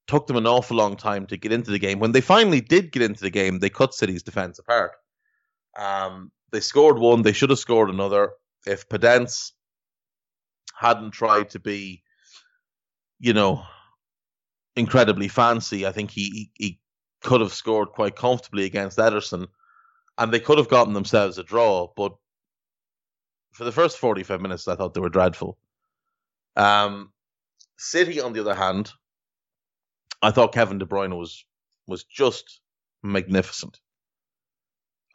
Took 0.07 0.27
them 0.27 0.37
an 0.37 0.47
awful 0.47 0.75
long 0.75 0.97
time 0.97 1.27
to 1.27 1.37
get 1.37 1.51
into 1.51 1.71
the 1.71 1.79
game. 1.79 1.99
When 1.99 2.11
they 2.11 2.21
finally 2.21 2.61
did 2.61 2.91
get 2.91 3.03
into 3.03 3.21
the 3.21 3.29
game, 3.29 3.59
they 3.59 3.69
cut 3.69 3.93
City's 3.93 4.23
defence 4.23 4.59
apart. 4.59 4.91
Um, 5.77 6.31
they 6.51 6.59
scored 6.59 6.99
one. 6.99 7.21
They 7.21 7.31
should 7.31 7.51
have 7.51 7.59
scored 7.59 7.89
another. 7.89 8.31
If 8.65 8.89
Podence 8.89 9.51
hadn't 10.75 11.11
tried 11.11 11.51
to 11.51 11.59
be, 11.59 12.03
you 13.19 13.33
know, 13.33 13.63
incredibly 14.75 15.27
fancy, 15.27 15.85
I 15.85 15.91
think 15.91 16.11
he, 16.11 16.51
he, 16.55 16.79
could 17.23 17.39
have 17.39 17.53
scored 17.53 17.89
quite 17.89 18.15
comfortably 18.15 18.65
against 18.65 18.97
Ederson, 18.97 19.47
and 20.17 20.31
they 20.31 20.41
could 20.41 20.57
have 20.57 20.67
gotten 20.67 20.93
themselves 20.93 21.37
a 21.37 21.43
draw. 21.43 21.87
But 21.95 22.13
for 23.53 23.63
the 23.63 23.71
first 23.71 23.97
45 23.97 24.41
minutes, 24.41 24.67
I 24.67 24.75
thought 24.75 24.93
they 24.93 24.99
were 24.99 25.09
dreadful. 25.09 25.57
Um, 26.55 27.11
City, 27.77 28.19
on 28.19 28.33
the 28.33 28.41
other 28.41 28.53
hand, 28.53 28.91
I 30.21 30.31
thought 30.31 30.53
Kevin 30.53 30.77
De 30.77 30.85
Bruyne 30.85 31.17
was 31.17 31.45
was 31.87 32.03
just 32.03 32.61
magnificent. 33.01 33.79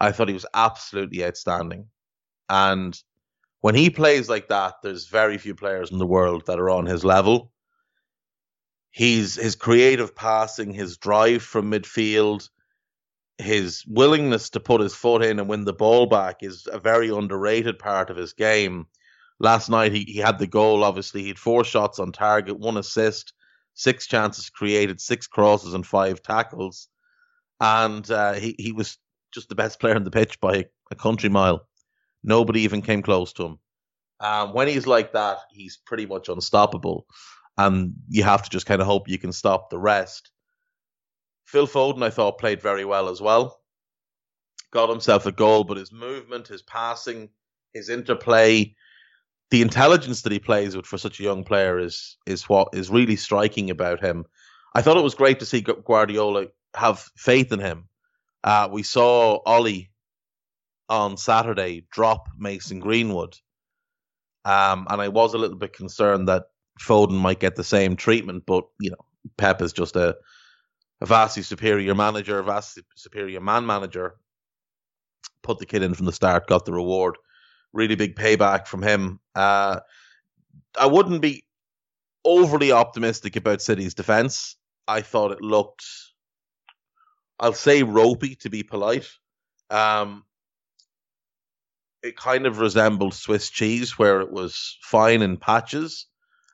I 0.01 0.13
thought 0.13 0.29
he 0.29 0.35
was 0.35 0.47
absolutely 0.55 1.25
outstanding, 1.25 1.89
and 2.49 3.01
when 3.61 3.75
he 3.75 3.91
plays 3.91 4.29
like 4.29 4.49
that, 4.49 4.75
there's 4.83 5.07
very 5.07 5.39
few 5.39 5.55
players 5.55 5.91
in 5.91 5.99
the 5.99 6.07
world 6.07 6.47
that 6.47 6.59
are 6.59 6.71
on 6.71 6.87
his 6.87 7.05
level. 7.05 7.53
He's 8.99 9.37
his 9.37 9.55
creative 9.55 10.13
passing, 10.13 10.73
his 10.73 10.97
drive 10.97 11.45
from 11.45 11.71
midfield, 11.71 12.49
his 13.39 13.85
willingness 13.87 14.51
to 14.51 14.59
put 14.59 14.81
his 14.81 14.93
foot 14.93 15.23
in 15.23 15.39
and 15.39 15.49
win 15.49 15.65
the 15.65 15.73
ball 15.73 16.07
back 16.07 16.43
is 16.43 16.67
a 16.69 16.81
very 16.81 17.09
underrated 17.09 17.79
part 17.79 18.11
of 18.11 18.17
his 18.17 18.33
game. 18.33 18.89
Last 19.39 19.69
night 19.69 19.93
he, 19.93 20.01
he 20.03 20.19
had 20.19 20.41
the 20.41 20.49
goal, 20.49 20.83
obviously. 20.83 21.23
He 21.23 21.29
had 21.29 21.39
four 21.39 21.63
shots 21.63 22.01
on 22.01 22.11
target, 22.11 22.59
one 22.59 22.77
assist, 22.77 23.35
six 23.75 24.09
chances 24.09 24.51
created, 24.51 25.01
six 25.01 25.29
crosses, 25.29 25.75
and 25.75 25.87
five 25.87 26.21
tackles. 26.21 26.89
And 27.61 28.11
uh, 28.11 28.33
he, 28.33 28.57
he 28.59 28.73
was 28.73 28.99
just 29.33 29.49
the 29.49 29.55
best 29.55 29.79
player 29.79 29.95
on 29.95 30.03
the 30.03 30.11
pitch 30.11 30.41
by 30.41 30.65
a, 30.91 30.97
country 30.97 31.29
mile. 31.29 31.69
Nobody 32.25 32.63
even 32.63 32.83
came 32.83 33.03
close 33.03 33.33
to 33.35 33.45
him. 33.45 33.59
Um, 34.19 34.55
when 34.55 34.67
he's 34.67 34.89
like 34.89 35.13
that, 35.13 35.39
he's 35.53 35.77
pretty 35.77 36.07
much 36.07 36.29
unstoppable. 36.29 37.07
And 37.59 37.95
you 38.09 38.23
have 38.23 38.43
to 38.43 38.51
just 38.51 38.67
kind 38.67 38.81
of 38.81 38.87
hope 38.87 39.09
you 39.09 39.19
can 39.19 39.33
stop 39.33 39.69
the 39.69 39.79
rest. 39.79 40.31
Phil 41.45 41.67
Foden, 41.67 42.03
I 42.03 42.11
thought, 42.11 42.39
played 42.39 42.63
very 42.63 42.85
well 42.85 43.09
as 43.09 43.21
well. 43.21 43.61
Got 44.71 44.89
himself 44.89 45.27
a 45.27 45.33
goal, 45.33 45.65
but 45.65 45.77
his 45.77 45.93
movement, 45.93 46.49
his 46.49 46.63
passing, 46.63 47.31
his 47.75 47.89
interplay, 47.89 48.75
the 49.51 49.63
intelligence 49.63 50.23
that 50.23 50.33
he 50.33 50.39
plays 50.39 50.77
with 50.77 50.87
for 50.87 50.99
such 50.99 51.21
a 51.21 51.23
young 51.23 51.45
player 51.45 51.79
is 51.79 52.17
is 52.27 52.49
what 52.49 52.69
is 52.75 52.91
really 52.91 53.17
striking 53.17 53.71
about 53.71 54.01
him. 54.01 54.25
I 54.75 54.83
thought 54.83 54.99
it 54.99 55.03
was 55.03 55.15
great 55.15 55.41
to 55.41 55.47
see 55.47 55.63
Guardiola 55.63 56.47
have 56.75 57.01
faith 57.17 57.51
in 57.53 57.61
him. 57.61 57.89
Uh, 58.45 58.69
we 58.71 58.83
saw 58.83 59.41
Ole 59.47 59.89
on 60.89 61.17
Saturday 61.17 61.87
drop 61.91 62.29
Mason 62.37 62.79
Greenwood, 62.79 63.37
um, 64.45 64.87
and 64.91 65.01
I 65.01 65.09
was 65.09 65.35
a 65.35 65.39
little 65.39 65.57
bit 65.57 65.73
concerned 65.73 66.29
that 66.29 66.45
Foden 66.79 67.19
might 67.19 67.41
get 67.41 67.57
the 67.57 67.65
same 67.65 67.97
treatment. 67.97 68.45
But 68.47 68.65
you 68.81 68.91
know, 68.91 69.05
Pep 69.37 69.63
is 69.63 69.73
just 69.73 69.97
a 69.97 70.17
a 71.01 71.07
vastly 71.07 71.43
superior 71.43 71.95
manager, 71.95 72.39
a 72.39 72.45
vastly 72.45 72.83
superior 72.97 73.41
man 73.41 73.67
manager. 73.67 74.17
Put 75.43 75.59
the 75.59 75.67
kid 75.67 75.83
in 75.83 75.95
from 75.95 76.07
the 76.07 76.13
start, 76.13 76.49
got 76.49 76.65
the 76.65 76.73
reward. 76.73 77.17
Really 77.73 77.95
big 77.95 78.17
payback 78.17 78.67
from 78.67 78.83
him. 78.83 79.21
Uh, 79.35 79.81
I 80.79 80.87
wouldn't 80.87 81.23
be 81.23 81.45
overly 82.25 82.73
optimistic 82.73 83.37
about 83.37 83.63
City's 83.63 83.95
defense. 83.95 84.57
I 84.89 85.03
thought 85.03 85.33
it 85.33 85.41
looked, 85.41 85.85
I'll 87.39 87.53
say 87.53 87.83
ropey 87.83 88.35
to 88.37 88.51
be 88.51 88.63
polite. 88.63 89.09
Um, 89.71 90.25
it 92.03 92.17
kind 92.17 92.47
of 92.47 92.59
resembled 92.59 93.15
Swiss 93.15 93.51
cheese, 93.51 93.99
where 93.99 94.21
it 94.21 94.33
was 94.33 94.79
fine 94.83 95.23
in 95.23 95.37
patches 95.37 96.08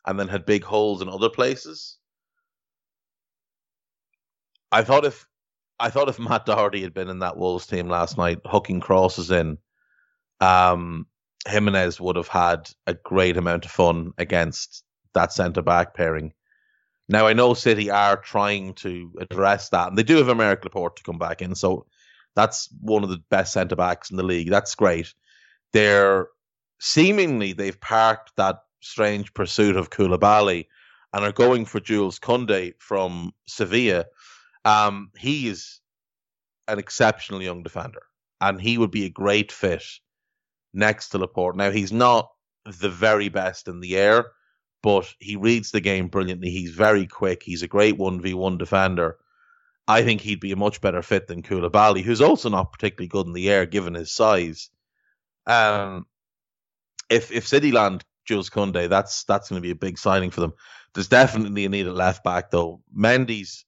and 0.06 0.18
then 0.18 0.28
had 0.28 0.46
big 0.46 0.64
holes 0.64 1.02
in 1.02 1.08
other 1.08 1.30
places. 1.30 1.98
I 4.70 4.82
thought 4.82 5.04
if 5.04 5.26
I 5.78 5.90
thought 5.90 6.08
if 6.08 6.18
Matt 6.18 6.46
Doherty 6.46 6.82
had 6.82 6.94
been 6.94 7.08
in 7.08 7.20
that 7.20 7.36
Wolves 7.36 7.66
team 7.66 7.88
last 7.88 8.16
night, 8.16 8.40
hooking 8.44 8.80
crosses 8.80 9.30
in, 9.30 9.58
um, 10.40 11.06
Jimenez 11.46 12.00
would 12.00 12.16
have 12.16 12.28
had 12.28 12.70
a 12.86 12.94
great 12.94 13.36
amount 13.36 13.64
of 13.64 13.70
fun 13.70 14.12
against 14.18 14.84
that 15.14 15.32
centre 15.32 15.62
back 15.62 15.94
pairing. 15.94 16.32
Now 17.08 17.26
I 17.26 17.34
know 17.34 17.54
City 17.54 17.90
are 17.90 18.16
trying 18.16 18.74
to 18.74 19.12
address 19.20 19.68
that, 19.70 19.88
and 19.88 19.98
they 19.98 20.02
do 20.02 20.16
have 20.16 20.26
Aymeric 20.26 20.64
Laporte 20.64 20.96
to 20.96 21.02
come 21.02 21.18
back 21.18 21.42
in, 21.42 21.54
so 21.54 21.86
that's 22.34 22.68
one 22.80 23.04
of 23.04 23.10
the 23.10 23.22
best 23.30 23.52
centre 23.52 23.76
backs 23.76 24.10
in 24.10 24.16
the 24.16 24.22
league. 24.22 24.50
That's 24.50 24.74
great. 24.74 25.12
They're 25.72 26.28
seemingly 26.80 27.52
they've 27.52 27.80
parked 27.80 28.32
that 28.36 28.60
strange 28.84 29.34
pursuit 29.34 29.76
of 29.76 29.90
Koulibaly 29.90 30.66
and 31.12 31.24
are 31.24 31.32
going 31.32 31.64
for 31.64 31.80
Jules 31.80 32.18
Koundé 32.18 32.74
from 32.78 33.32
Sevilla 33.46 34.04
um, 34.64 35.10
he 35.16 35.48
is 35.48 35.80
an 36.66 36.78
exceptional 36.78 37.42
young 37.42 37.62
defender, 37.62 38.02
and 38.40 38.60
he 38.60 38.78
would 38.78 38.90
be 38.90 39.04
a 39.04 39.10
great 39.10 39.52
fit 39.52 39.84
next 40.72 41.10
to 41.10 41.18
Laporte. 41.18 41.56
Now, 41.56 41.70
he's 41.70 41.92
not 41.92 42.30
the 42.64 42.88
very 42.88 43.28
best 43.28 43.68
in 43.68 43.80
the 43.80 43.96
air, 43.96 44.26
but 44.82 45.12
he 45.18 45.36
reads 45.36 45.70
the 45.70 45.80
game 45.80 46.08
brilliantly. 46.08 46.50
He's 46.50 46.70
very 46.70 47.06
quick. 47.06 47.42
He's 47.42 47.62
a 47.62 47.68
great 47.68 47.98
1v1 47.98 48.58
defender. 48.58 49.18
I 49.86 50.02
think 50.02 50.22
he'd 50.22 50.40
be 50.40 50.52
a 50.52 50.56
much 50.56 50.80
better 50.80 51.02
fit 51.02 51.26
than 51.26 51.42
Koulibaly, 51.42 52.02
who's 52.02 52.22
also 52.22 52.48
not 52.48 52.72
particularly 52.72 53.08
good 53.08 53.26
in 53.26 53.34
the 53.34 53.50
air 53.50 53.66
given 53.66 53.94
his 53.94 54.12
size. 54.12 54.70
Um, 55.46 56.06
if 57.10 57.30
if 57.30 57.46
City 57.46 57.70
land 57.70 58.02
Jules 58.24 58.50
Koundé, 58.50 58.88
that's 58.88 59.24
that's 59.24 59.48
going 59.48 59.60
to 59.60 59.66
be 59.66 59.72
a 59.72 59.76
big 59.76 59.98
signing 59.98 60.30
for 60.30 60.40
them. 60.40 60.52
There's 60.94 61.08
definitely 61.08 61.64
a 61.64 61.68
need 61.68 61.86
at 61.86 61.94
left 61.94 62.24
back 62.24 62.50
though. 62.50 62.82
Mendy's 62.96 63.64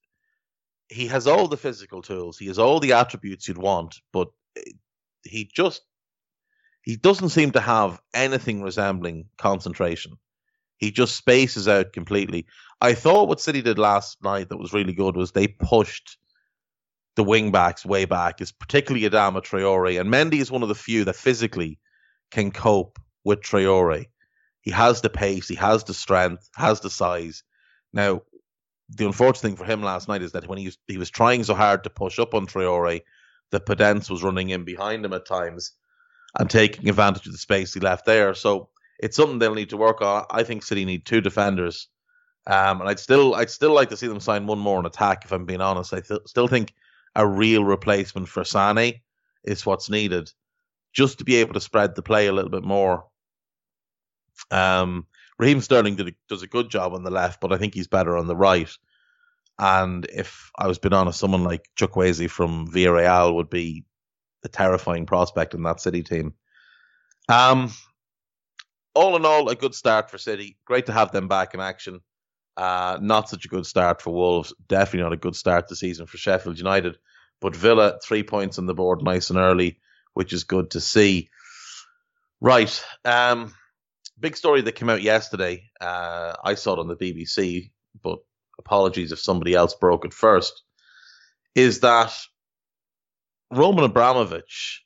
he 0.88 1.08
has 1.08 1.26
all 1.26 1.48
the 1.48 1.56
physical 1.56 2.02
tools. 2.02 2.38
He 2.38 2.46
has 2.46 2.58
all 2.58 2.80
the 2.80 2.92
attributes 2.92 3.48
you'd 3.48 3.58
want, 3.58 3.96
but 4.12 4.28
eh, 4.56 4.72
he 5.24 5.50
just 5.52 5.82
he 6.82 6.96
doesn't 6.96 7.30
seem 7.30 7.50
to 7.52 7.60
have 7.60 8.00
anything 8.14 8.62
resembling 8.62 9.26
concentration. 9.36 10.12
He 10.78 10.92
just 10.92 11.16
spaces 11.16 11.66
out 11.66 11.92
completely. 11.92 12.46
I 12.80 12.94
thought 12.94 13.28
what 13.28 13.40
City 13.40 13.62
did 13.62 13.78
last 13.78 14.22
night 14.22 14.50
that 14.50 14.58
was 14.58 14.72
really 14.72 14.92
good 14.92 15.16
was 15.16 15.32
they 15.32 15.48
pushed 15.48 16.18
the 17.16 17.24
wing 17.24 17.50
backs 17.50 17.84
way 17.84 18.04
back, 18.04 18.40
is 18.40 18.52
particularly 18.52 19.08
Adama 19.08 19.42
Traore. 19.42 19.98
And 19.98 20.12
Mendy 20.12 20.40
is 20.40 20.50
one 20.50 20.62
of 20.62 20.68
the 20.68 20.74
few 20.74 21.04
that 21.04 21.16
physically 21.16 21.78
can 22.30 22.50
cope 22.50 22.98
with 23.24 23.40
Traore. 23.40 24.06
He 24.66 24.72
has 24.72 25.00
the 25.02 25.10
pace, 25.10 25.48
he 25.48 25.56
has 25.56 25.84
the 25.86 25.94
strength, 25.94 26.50
has 26.56 26.82
the 26.82 26.90
size. 26.90 27.44
Now, 27.94 28.22
the 28.90 29.06
unfortunate 29.06 29.42
thing 29.42 29.56
for 29.56 29.66
him 29.66 29.82
last 29.82 30.08
night 30.08 30.22
is 30.22 30.32
that 30.32 30.48
when 30.48 30.58
he 30.58 30.66
was, 30.66 30.78
he 30.88 30.98
was 30.98 31.10
trying 31.10 31.44
so 31.44 31.54
hard 31.54 31.84
to 31.84 31.90
push 31.90 32.20
up 32.20 32.34
on 32.34 32.46
Traore, 32.48 33.02
the 33.52 33.60
Podence 33.60 34.10
was 34.10 34.24
running 34.24 34.50
in 34.50 34.64
behind 34.64 35.06
him 35.06 35.14
at 35.14 35.26
times 35.26 35.72
and 36.38 36.50
taking 36.50 36.88
advantage 36.90 37.26
of 37.26 37.32
the 37.32 37.38
space 37.38 37.74
he 37.74 37.80
left 37.80 38.06
there. 38.06 38.34
So 38.34 38.70
it's 39.00 39.16
something 39.16 39.40
they'll 39.40 39.54
need 39.54 39.70
to 39.70 39.78
work 39.78 40.02
on. 40.02 40.26
I 40.30 40.44
think 40.44 40.64
City 40.64 40.86
need 40.86 41.06
two 41.06 41.22
defenders 41.22 41.88
Um, 42.46 42.82
and 42.82 42.90
I'd 42.90 43.00
still 43.00 43.36
I'd 43.36 43.50
still 43.50 43.74
like 43.74 43.90
to 43.90 43.98
see 43.98 44.08
them 44.08 44.20
sign 44.20 44.46
one 44.48 44.60
more 44.60 44.80
in 44.80 44.86
attack. 44.86 45.24
If 45.26 45.32
I'm 45.32 45.46
being 45.46 45.62
honest, 45.62 45.94
I 45.94 46.02
th- 46.02 46.22
still 46.26 46.48
think 46.48 46.74
a 47.16 47.26
real 47.26 47.64
replacement 47.64 48.28
for 48.28 48.44
Sane 48.44 49.00
is 49.44 49.66
what's 49.66 49.90
needed, 49.90 50.32
just 50.94 51.18
to 51.20 51.24
be 51.24 51.36
able 51.36 51.54
to 51.54 51.60
spread 51.62 51.96
the 51.96 52.02
play 52.02 52.28
a 52.28 52.34
little 52.34 52.50
bit 52.52 52.64
more. 52.64 53.06
Um, 54.50 55.06
Raheem 55.38 55.60
Sterling 55.60 56.00
a, 56.00 56.12
does 56.28 56.42
a 56.42 56.48
good 56.48 56.70
job 56.70 56.94
on 56.94 57.04
the 57.04 57.10
left, 57.10 57.40
but 57.40 57.52
I 57.52 57.58
think 57.58 57.74
he's 57.74 57.88
better 57.88 58.16
on 58.16 58.26
the 58.26 58.36
right. 58.36 58.70
And 59.58 60.06
if 60.06 60.50
I 60.58 60.66
was 60.66 60.78
being 60.78 60.92
honest, 60.92 61.18
someone 61.18 61.44
like 61.44 61.68
Chukwueze 61.76 62.30
from 62.30 62.68
Villarreal 62.68 63.34
would 63.34 63.50
be 63.50 63.84
a 64.44 64.48
terrifying 64.48 65.06
prospect 65.06 65.54
in 65.54 65.62
that 65.62 65.80
City 65.80 66.02
team. 66.02 66.34
Um, 67.28 67.72
all 68.94 69.16
in 69.16 69.24
all, 69.24 69.48
a 69.48 69.54
good 69.54 69.74
start 69.74 70.10
for 70.10 70.18
City. 70.18 70.56
Great 70.64 70.86
to 70.86 70.92
have 70.92 71.12
them 71.12 71.28
back 71.28 71.54
in 71.54 71.60
action. 71.60 72.00
Uh, 72.56 72.98
not 73.00 73.28
such 73.28 73.44
a 73.44 73.48
good 73.48 73.66
start 73.66 74.00
for 74.00 74.12
Wolves. 74.14 74.54
Definitely 74.68 75.02
not 75.02 75.12
a 75.12 75.18
good 75.18 75.36
start 75.36 75.68
to 75.68 75.76
season 75.76 76.06
for 76.06 76.16
Sheffield 76.16 76.58
United. 76.58 76.96
But 77.40 77.54
Villa, 77.54 77.98
three 78.02 78.22
points 78.22 78.58
on 78.58 78.66
the 78.66 78.74
board, 78.74 79.02
nice 79.02 79.28
and 79.28 79.38
early, 79.38 79.78
which 80.14 80.32
is 80.32 80.44
good 80.44 80.70
to 80.70 80.80
see. 80.80 81.28
Right. 82.40 82.82
Um, 83.04 83.54
big 84.18 84.36
story 84.36 84.62
that 84.62 84.72
came 84.72 84.88
out 84.88 85.02
yesterday. 85.02 85.64
Uh, 85.80 86.34
I 86.42 86.54
saw 86.54 86.74
it 86.74 86.78
on 86.78 86.88
the 86.88 86.96
BBC, 86.96 87.70
but 88.02 88.18
apologies 88.58 89.12
if 89.12 89.18
somebody 89.18 89.54
else 89.54 89.74
broke 89.74 90.04
it 90.04 90.12
first. 90.12 90.62
Is 91.54 91.80
that 91.80 92.14
Roman 93.50 93.84
Abramovich 93.84 94.84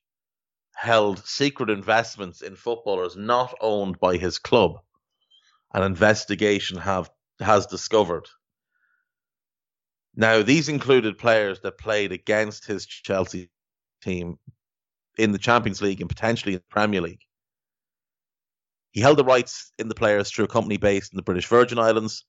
held 0.75 1.25
secret 1.27 1.71
investments 1.71 2.43
in 2.43 2.57
footballers 2.57 3.17
not 3.17 3.55
owned 3.61 3.99
by 4.01 4.17
his 4.17 4.39
club? 4.39 4.81
An 5.73 5.83
investigation 5.83 6.79
have 6.79 7.11
has 7.41 7.67
discovered. 7.67 8.27
Now, 10.15 10.43
these 10.43 10.69
included 10.69 11.17
players 11.19 11.61
that 11.61 11.79
played 11.79 12.13
against 12.13 12.67
his 12.67 12.85
Chelsea 12.85 13.49
team 14.03 14.39
in 15.17 15.33
the 15.33 15.39
Champions 15.39 15.81
League 15.81 16.01
and 16.01 16.11
potentially 16.11 16.55
in 16.55 16.59
the 16.59 16.65
Premier 16.75 17.01
League. 17.01 17.23
He 18.93 19.01
held 19.01 19.19
the 19.19 19.25
rights 19.25 19.73
in 19.79 19.89
the 19.89 19.95
players 19.95 20.31
through 20.31 20.47
a 20.47 20.49
company 20.49 20.77
based 20.77 21.13
in 21.13 21.17
the 21.17 21.23
British 21.23 21.47
Virgin 21.47 21.79
Islands. 21.79 22.25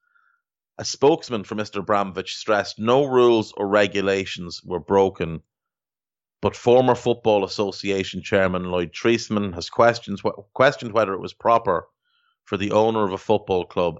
A 0.77 0.86
spokesman 0.86 1.44
for 1.44 1.56
Mr. 1.56 1.80
Abramovich 1.80 2.36
stressed 2.36 2.80
no 2.80 3.06
rules 3.06 3.53
or 3.58 3.68
regulations 3.68 4.62
were 4.63 4.80
broken, 4.80 5.41
but 6.41 6.56
former 6.56 6.96
Football 6.96 7.44
Association 7.44 8.22
Chairman 8.24 8.65
Lord 8.65 8.94
Triesman 8.94 9.53
has 9.53 9.70
questioned 9.70 10.22
whether 10.94 11.13
it 11.13 11.20
was 11.22 11.34
proper 11.34 11.88
for 12.46 12.58
the 12.58 12.72
owner 12.72 13.03
of 13.03 13.12
a 13.13 13.18
football 13.18 13.65
club 13.65 14.00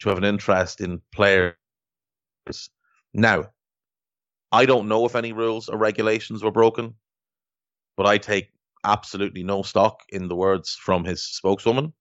to 0.00 0.08
have 0.08 0.18
an 0.18 0.24
interest 0.24 0.80
in 0.80 1.02
players. 1.12 1.54
Now, 3.12 3.50
I 4.50 4.66
don't 4.66 4.88
know 4.88 5.06
if 5.06 5.14
any 5.14 5.32
rules 5.32 5.68
or 5.68 5.78
regulations 5.78 6.42
were 6.42 6.50
broken, 6.50 6.94
but 7.96 8.06
I 8.06 8.18
take 8.18 8.50
absolutely 8.84 9.42
no 9.42 9.62
stock 9.62 10.02
in 10.08 10.28
the 10.28 10.36
words 10.36 10.76
from 10.80 11.04
his 11.04 11.22
spokeswoman 11.22 11.92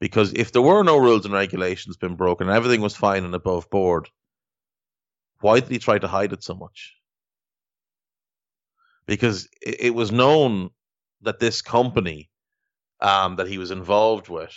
because 0.00 0.32
if 0.34 0.52
there 0.52 0.62
were 0.62 0.82
no 0.82 0.96
rules 0.96 1.24
and 1.24 1.34
regulations 1.34 1.96
been 1.96 2.14
broken 2.14 2.48
and 2.48 2.56
everything 2.56 2.80
was 2.80 2.94
fine 2.94 3.24
and 3.24 3.34
above 3.34 3.68
board, 3.70 4.08
why 5.40 5.60
did 5.60 5.70
he 5.70 5.78
try 5.78 5.98
to 5.98 6.08
hide 6.08 6.32
it 6.32 6.44
so 6.44 6.54
much? 6.54 6.94
Because 9.06 9.48
it, 9.62 9.94
was 9.94 10.12
known 10.12 10.70
that 11.22 11.38
this 11.40 11.62
company 11.62 12.28
um, 13.00 13.36
that 13.36 13.48
he 13.48 13.56
was 13.56 13.70
involved 13.70 14.28
with 14.28 14.54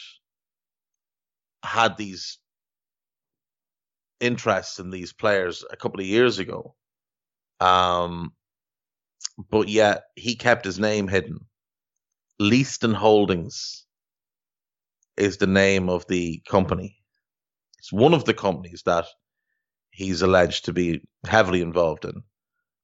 had 1.63 1.95
these 1.95 2.37
interests 4.19 4.79
in 4.79 4.89
these 4.89 5.13
players 5.13 5.63
a 5.71 5.77
couple 5.77 6.01
of 6.01 6.05
years 6.05 6.37
ago. 6.39 6.75
Um, 7.61 8.33
but 9.49 9.69
yet 9.69 10.03
he 10.15 10.35
kept 10.35 10.65
his 10.65 10.79
name 10.79 11.07
hidden. 11.07 11.39
Leiston 12.41 12.95
Holdings 12.95 13.85
is 15.15 15.37
the 15.37 15.45
name 15.47 15.89
of 15.89 16.07
the 16.07 16.41
company. 16.49 16.97
It's 17.77 17.93
one 17.93 18.15
of 18.15 18.25
the 18.25 18.33
companies 18.33 18.81
that 18.87 19.05
he's 19.91 20.23
alleged 20.23 20.65
to 20.65 20.73
be 20.73 21.03
heavily 21.23 21.61
involved 21.61 22.05
in. 22.05 22.23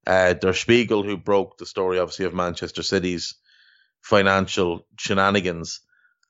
Uh, 0.06 0.34
Der 0.34 0.54
Spiegel, 0.54 1.02
who 1.02 1.17
broke 1.17 1.58
the 1.58 1.65
story, 1.65 1.98
obviously, 1.98 2.26
of 2.26 2.36
Manchester 2.36 2.84
City's 2.84 3.34
financial 4.04 4.86
shenanigans, 5.00 5.82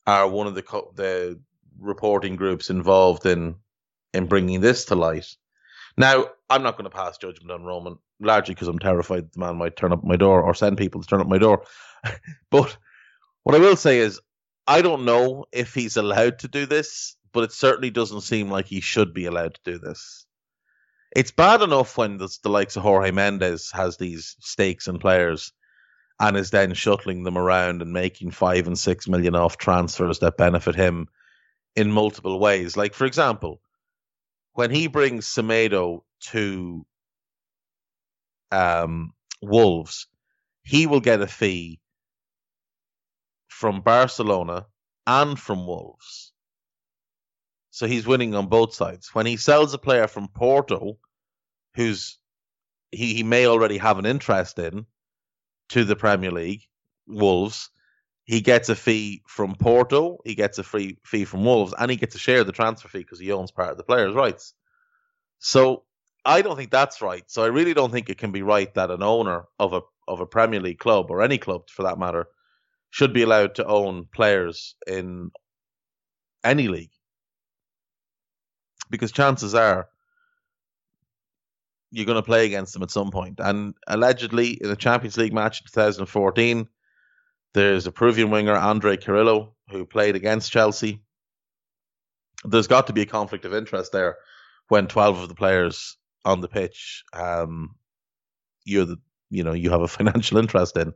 are 0.06 0.30
one 0.30 0.48
of 0.48 0.56
the 0.56 0.63
co- 0.63 0.94
the 0.96 1.38
reporting 1.78 2.38
groups 2.38 2.70
involved 2.70 3.26
in 3.26 3.56
in 4.13 4.28
bringing 4.28 4.62
this 4.62 4.86
to 4.86 4.96
light. 4.96 5.28
Now, 5.98 6.28
I'm 6.50 6.63
not 6.63 6.78
going 6.78 6.90
to 6.90 6.96
pass 6.96 7.18
judgment 7.18 7.52
on 7.52 7.66
Roman, 7.66 7.98
largely 8.22 8.56
because 8.56 8.70
I'm 8.70 8.80
terrified 8.80 9.34
the 9.34 9.40
man 9.42 9.58
might 9.58 9.76
turn 9.76 9.92
up 9.92 10.04
my 10.04 10.16
door 10.16 10.42
or 10.42 10.54
send 10.56 10.78
people 10.78 11.02
to 11.02 11.08
turn 11.08 11.20
up 11.22 11.28
my 11.28 11.38
door. 11.38 11.66
but 12.50 12.78
what 13.48 13.56
I 13.56 13.60
will 13.60 13.78
say 13.78 14.00
is, 14.00 14.20
I 14.68 14.82
don't 14.82 15.06
know 15.06 15.46
if 15.54 15.74
he's 15.74 15.96
allowed 15.96 16.40
to 16.40 16.50
do 16.50 16.66
this, 16.66 17.16
but 17.32 17.46
it 17.46 17.54
certainly 17.54 17.90
doesn't 17.90 18.20
seem 18.20 18.50
like 18.50 18.66
he 18.66 18.82
should 18.82 19.14
be 19.14 19.26
allowed 19.26 19.54
to 19.54 19.72
do 19.72 19.80
this. 19.80 20.26
It's 21.16 21.32
bad 21.32 21.62
enough 21.62 21.98
when 21.98 22.18
the, 22.18 22.28
the 22.44 22.50
likes 22.50 22.76
of 22.76 22.84
Jorge 22.84 23.12
Mendes 23.12 23.72
has 23.72 23.96
these 23.96 24.36
stakes 24.42 24.90
in 24.90 25.00
players 25.00 25.54
and 26.20 26.36
is 26.36 26.50
then 26.50 26.74
shuttling 26.74 27.24
them 27.24 27.38
around 27.38 27.82
and 27.82 27.94
making 27.94 28.32
five 28.32 28.68
and 28.68 28.78
six 28.78 29.08
million 29.08 29.34
off 29.34 29.58
transfers 29.58 30.20
that 30.20 30.36
benefit 30.36 30.76
him 30.76 31.08
in 31.74 31.90
multiple 31.90 32.42
ways. 32.42 32.76
Like, 32.76 32.94
for 32.94 33.06
example, 33.06 33.62
when 34.56 34.72
he 34.72 34.88
brings 34.88 35.26
Semedo 35.26 36.02
to 36.32 36.86
um, 38.52 39.14
Wolves, 39.42 40.08
he 40.64 40.86
will 40.86 41.00
get 41.00 41.22
a 41.22 41.28
fee 41.28 41.80
from 43.58 43.82
Barcelona 43.82 44.67
and 45.08 45.39
from 45.39 45.65
Wolves. 45.65 46.32
So 47.72 47.88
he's 47.88 48.06
winning 48.06 48.36
on 48.36 48.50
both 48.50 48.76
sides. 48.76 49.10
When 49.15 49.26
he 49.26 49.36
sells 49.36 49.74
a 49.74 49.80
player 49.80 50.08
from 50.08 50.28
Porto, 50.28 51.00
who's 51.74 52.20
he, 52.91 53.15
he 53.15 53.24
may 53.24 53.48
already 53.48 53.80
have 53.80 53.98
an 53.98 54.06
interest 54.06 54.60
in, 54.60 54.86
to 55.70 55.84
the 55.84 55.96
Premier 55.96 56.30
League, 56.30 56.67
Wolves, 57.08 57.72
he 58.26 58.41
gets 58.41 58.70
a 58.70 58.76
fee 58.76 59.24
from 59.28 59.56
Porto, 59.56 60.20
he 60.24 60.36
gets 60.36 60.60
a 60.60 60.63
free 60.63 61.00
fee 61.04 61.26
from 61.26 61.43
Wolves, 61.43 61.74
and 61.80 61.89
he 61.89 61.98
gets 61.98 62.13
a 62.13 62.20
share 62.20 62.41
of 62.41 62.46
the 62.46 62.52
transfer 62.52 62.88
fee 62.88 63.00
because 63.00 63.20
he 63.20 63.32
owns 63.32 63.50
part 63.50 63.72
of 63.72 63.78
the 63.78 63.84
player's 63.84 64.13
rights. 64.13 64.54
So 65.39 65.84
I 66.24 66.43
don't 66.43 66.58
think 66.58 66.70
that's 66.70 67.02
right. 67.02 67.24
So 67.26 67.43
I 67.43 67.48
really 67.48 67.74
don't 67.74 67.91
think 67.91 68.12
it 68.12 68.20
can 68.20 68.32
be 68.32 68.43
right 68.43 68.72
that 68.76 68.91
an 68.91 69.02
owner 69.02 69.46
of 69.58 69.74
a 69.74 69.82
of 70.08 70.20
a 70.22 70.28
Premier 70.28 70.60
League 70.60 70.80
club 70.80 71.10
or 71.10 71.24
any 71.24 71.39
club 71.39 71.70
for 71.72 71.84
that 71.84 71.98
matter 71.98 72.28
should 72.89 73.13
be 73.13 73.23
allowed 73.23 73.56
to 73.56 73.65
own 73.65 74.06
players 74.13 74.76
in 74.86 75.32
any 76.43 76.67
league. 76.67 76.91
Because 78.89 79.12
chances 79.12 79.54
are 79.54 79.89
you're 81.91 82.06
going 82.06 82.17
to 82.17 82.23
play 82.23 82.45
against 82.45 82.73
them 82.73 82.84
at 82.84 82.91
some 82.91 83.12
point. 83.12 83.39
And 83.39 83.73
allegedly, 83.88 84.52
in 84.52 84.69
a 84.69 84.76
Champions 84.76 85.17
League 85.17 85.34
match 85.34 85.62
in 85.62 85.67
2014, 85.67 86.67
there's 87.54 87.88
a 87.88 87.91
Peruvian 87.91 88.30
winger, 88.30 88.56
Andre 88.56 88.97
Carrillo, 88.97 89.56
who 89.69 89.86
played 89.86 90.15
against 90.15 90.52
Chelsea. 90.52 91.02
There's 92.43 92.67
got 92.67 92.88
to 92.88 92.93
be 92.93 93.02
a 93.02 93.06
conflict 93.06 93.45
of 93.45 93.54
interest 93.54 93.91
there 93.91 94.17
when 94.67 94.88
12 94.88 95.19
of 95.19 95.30
the 95.30 95.36
players 95.36 95.97
on 96.26 96.41
the 96.41 96.47
pitch, 96.47 97.04
um, 97.13 97.76
you're 98.65 98.86
the, 98.86 98.97
you 99.30 99.43
know, 99.43 99.54
you 99.54 99.69
have 99.69 99.82
a 99.82 99.88
financial 99.88 100.38
interest 100.38 100.78
in. 100.78 100.93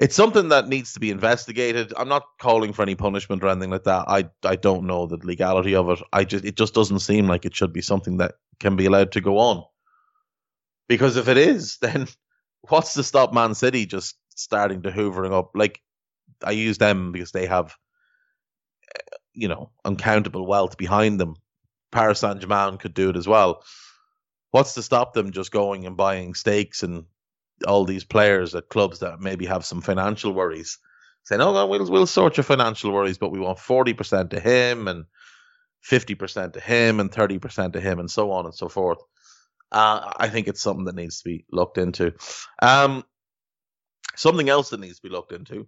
It's 0.00 0.16
something 0.16 0.48
that 0.48 0.66
needs 0.66 0.94
to 0.94 1.00
be 1.00 1.10
investigated. 1.10 1.92
I'm 1.94 2.08
not 2.08 2.24
calling 2.40 2.72
for 2.72 2.80
any 2.80 2.94
punishment 2.94 3.44
or 3.44 3.48
anything 3.48 3.68
like 3.70 3.84
that. 3.84 4.06
I, 4.08 4.30
I 4.42 4.56
don't 4.56 4.86
know 4.86 5.06
the 5.06 5.18
legality 5.22 5.74
of 5.74 5.90
it. 5.90 6.00
I 6.10 6.24
just, 6.24 6.42
it 6.46 6.56
just 6.56 6.72
doesn't 6.72 7.00
seem 7.00 7.28
like 7.28 7.44
it 7.44 7.54
should 7.54 7.74
be 7.74 7.82
something 7.82 8.16
that 8.16 8.36
can 8.60 8.76
be 8.76 8.86
allowed 8.86 9.12
to 9.12 9.20
go 9.20 9.36
on. 9.36 9.62
Because 10.88 11.18
if 11.18 11.28
it 11.28 11.36
is, 11.36 11.76
then 11.82 12.08
what's 12.62 12.94
to 12.94 13.02
stop 13.02 13.34
Man 13.34 13.54
City 13.54 13.84
just 13.84 14.16
starting 14.34 14.82
to 14.82 14.90
hoovering 14.90 15.34
up. 15.34 15.50
Like 15.54 15.80
I 16.42 16.52
use 16.52 16.78
them 16.78 17.12
because 17.12 17.32
they 17.32 17.44
have, 17.46 17.76
you 19.34 19.48
know, 19.48 19.70
uncountable 19.84 20.46
wealth 20.46 20.78
behind 20.78 21.20
them. 21.20 21.34
Paris 21.92 22.20
Saint 22.20 22.40
Germain 22.40 22.78
could 22.78 22.94
do 22.94 23.10
it 23.10 23.16
as 23.16 23.28
well. 23.28 23.64
What's 24.50 24.74
to 24.74 24.82
stop 24.82 25.12
them 25.12 25.30
just 25.30 25.52
going 25.52 25.84
and 25.84 25.96
buying 25.96 26.32
stakes 26.34 26.82
and 26.82 27.04
all 27.66 27.84
these 27.84 28.04
players 28.04 28.54
at 28.54 28.68
clubs 28.68 29.00
that 29.00 29.20
maybe 29.20 29.46
have 29.46 29.64
some 29.64 29.82
financial 29.82 30.32
worries? 30.32 30.78
Saying, 31.24 31.42
"Oh, 31.42 31.66
we'll 31.66 31.90
we'll 31.90 32.06
sort 32.06 32.36
your 32.38 32.44
financial 32.44 32.92
worries, 32.92 33.18
but 33.18 33.32
we 33.32 33.40
want 33.40 33.58
forty 33.58 33.94
percent 33.94 34.30
to 34.32 34.40
him 34.40 34.88
and 34.88 35.06
fifty 35.82 36.14
percent 36.14 36.54
to 36.54 36.60
him 36.60 37.00
and 37.00 37.12
thirty 37.12 37.38
percent 37.38 37.74
to 37.74 37.80
him, 37.80 38.00
and 38.00 38.10
so 38.10 38.32
on 38.32 38.46
and 38.46 38.54
so 38.54 38.68
forth." 38.68 38.98
Uh, 39.72 40.12
I 40.16 40.28
think 40.28 40.48
it's 40.48 40.62
something 40.62 40.86
that 40.86 40.96
needs 40.96 41.22
to 41.22 41.24
be 41.28 41.44
looked 41.52 41.78
into. 41.78 42.14
Um, 42.62 43.02
Something 44.16 44.48
else 44.50 44.70
that 44.70 44.80
needs 44.80 44.96
to 44.96 45.02
be 45.02 45.08
looked 45.14 45.32
into. 45.32 45.66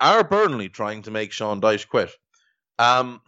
Are 0.00 0.24
Burnley 0.24 0.68
trying 0.68 1.02
to 1.02 1.10
make 1.10 1.32
Sean 1.32 1.60
Dyche 1.60 1.88
quit? 1.88 2.10
Um, 2.78 3.20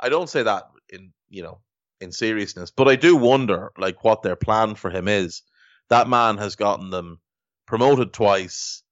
I 0.00 0.08
don't 0.08 0.28
say 0.30 0.42
that 0.44 0.64
in 0.90 1.12
you 1.30 1.42
know 1.42 1.60
in 2.00 2.12
seriousness. 2.12 2.70
But 2.70 2.88
I 2.88 2.96
do 2.96 3.16
wonder, 3.16 3.72
like, 3.78 4.04
what 4.04 4.22
their 4.22 4.36
plan 4.36 4.74
for 4.76 4.90
him 4.90 5.08
is. 5.08 5.42
That 5.90 6.08
man 6.08 6.38
has 6.38 6.56
gotten 6.56 6.90
them 6.90 7.20
promoted 7.66 8.12
twice. 8.12 8.82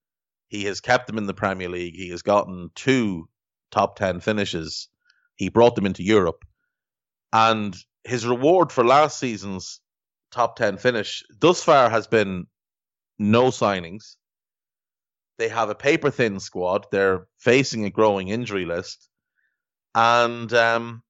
He 0.48 0.64
has 0.64 0.80
kept 0.80 1.06
them 1.06 1.18
in 1.18 1.26
the 1.26 1.34
Premier 1.34 1.68
League. 1.68 1.94
He 1.94 2.10
has 2.10 2.22
gotten 2.22 2.70
two 2.74 3.28
top 3.70 3.96
10 3.96 4.20
finishes. 4.20 4.88
He 5.34 5.48
brought 5.48 5.74
them 5.74 5.86
into 5.86 6.02
Europe. 6.02 6.44
And 7.32 7.76
his 8.04 8.26
reward 8.26 8.72
for 8.72 8.84
last 8.84 9.18
season's 9.18 9.80
top 10.30 10.56
10 10.56 10.78
finish 10.78 11.24
thus 11.40 11.62
far 11.62 11.90
has 11.90 12.06
been 12.06 12.46
no 13.18 13.46
signings. 13.46 14.16
They 15.38 15.48
have 15.48 15.68
a 15.68 15.74
paper 15.74 16.10
thin 16.10 16.40
squad. 16.40 16.86
They're 16.90 17.26
facing 17.38 17.84
a 17.84 17.90
growing 17.90 18.28
injury 18.28 18.64
list. 18.64 19.08
And 19.94 20.52
um, 20.52 21.02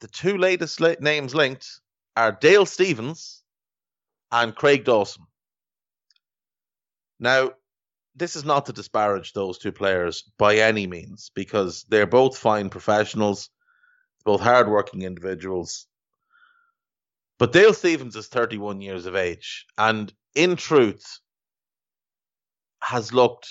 the 0.00 0.08
two 0.08 0.38
latest 0.38 0.80
names 1.00 1.34
linked 1.34 1.68
are 2.16 2.32
Dale 2.32 2.66
Stephens 2.66 3.42
and 4.32 4.54
Craig 4.54 4.84
Dawson. 4.84 5.24
Now, 7.18 7.52
this 8.14 8.36
is 8.36 8.44
not 8.44 8.66
to 8.66 8.72
disparage 8.72 9.32
those 9.32 9.58
two 9.58 9.72
players 9.72 10.24
by 10.38 10.56
any 10.56 10.86
means, 10.86 11.30
because 11.34 11.84
they're 11.88 12.06
both 12.06 12.38
fine 12.38 12.70
professionals, 12.70 13.50
both 14.24 14.40
hardworking 14.40 15.02
individuals. 15.02 15.86
But 17.38 17.52
Dale 17.52 17.74
Stephens 17.74 18.16
is 18.16 18.28
31 18.28 18.80
years 18.80 19.06
of 19.06 19.16
age, 19.16 19.66
and 19.76 20.12
in 20.34 20.56
truth, 20.56 21.20
has 22.82 23.12
looked 23.12 23.48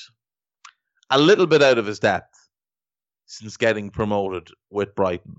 a 1.10 1.20
little 1.20 1.46
bit 1.48 1.62
out 1.62 1.78
of 1.78 1.86
his 1.86 2.00
depth 2.00 2.34
since 3.26 3.58
getting 3.58 3.90
promoted 3.90 4.50
with 4.70 4.96
Brighton. 4.96 5.36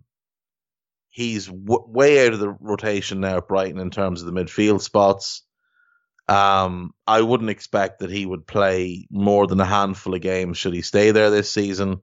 He's 1.17 1.47
w- 1.47 1.87
way 1.87 2.27
out 2.27 2.35
of 2.35 2.41
the 2.41 2.51
rotation 2.51 3.21
now 3.21 3.39
at 3.39 3.49
Brighton 3.49 3.81
in 3.81 3.89
terms 3.89 4.21
of 4.21 4.27
the 4.27 4.39
midfield 4.39 4.83
spots. 4.83 5.45
Um, 6.29 6.93
I 7.07 7.23
wouldn't 7.23 7.49
expect 7.49 8.01
that 8.01 8.11
he 8.11 8.27
would 8.27 8.47
play 8.47 9.09
more 9.11 9.47
than 9.47 9.59
a 9.59 9.65
handful 9.65 10.15
of 10.15 10.21
games 10.21 10.59
should 10.59 10.75
he 10.75 10.83
stay 10.83 11.13
there 11.13 11.31
this 11.31 11.51
season. 11.51 12.03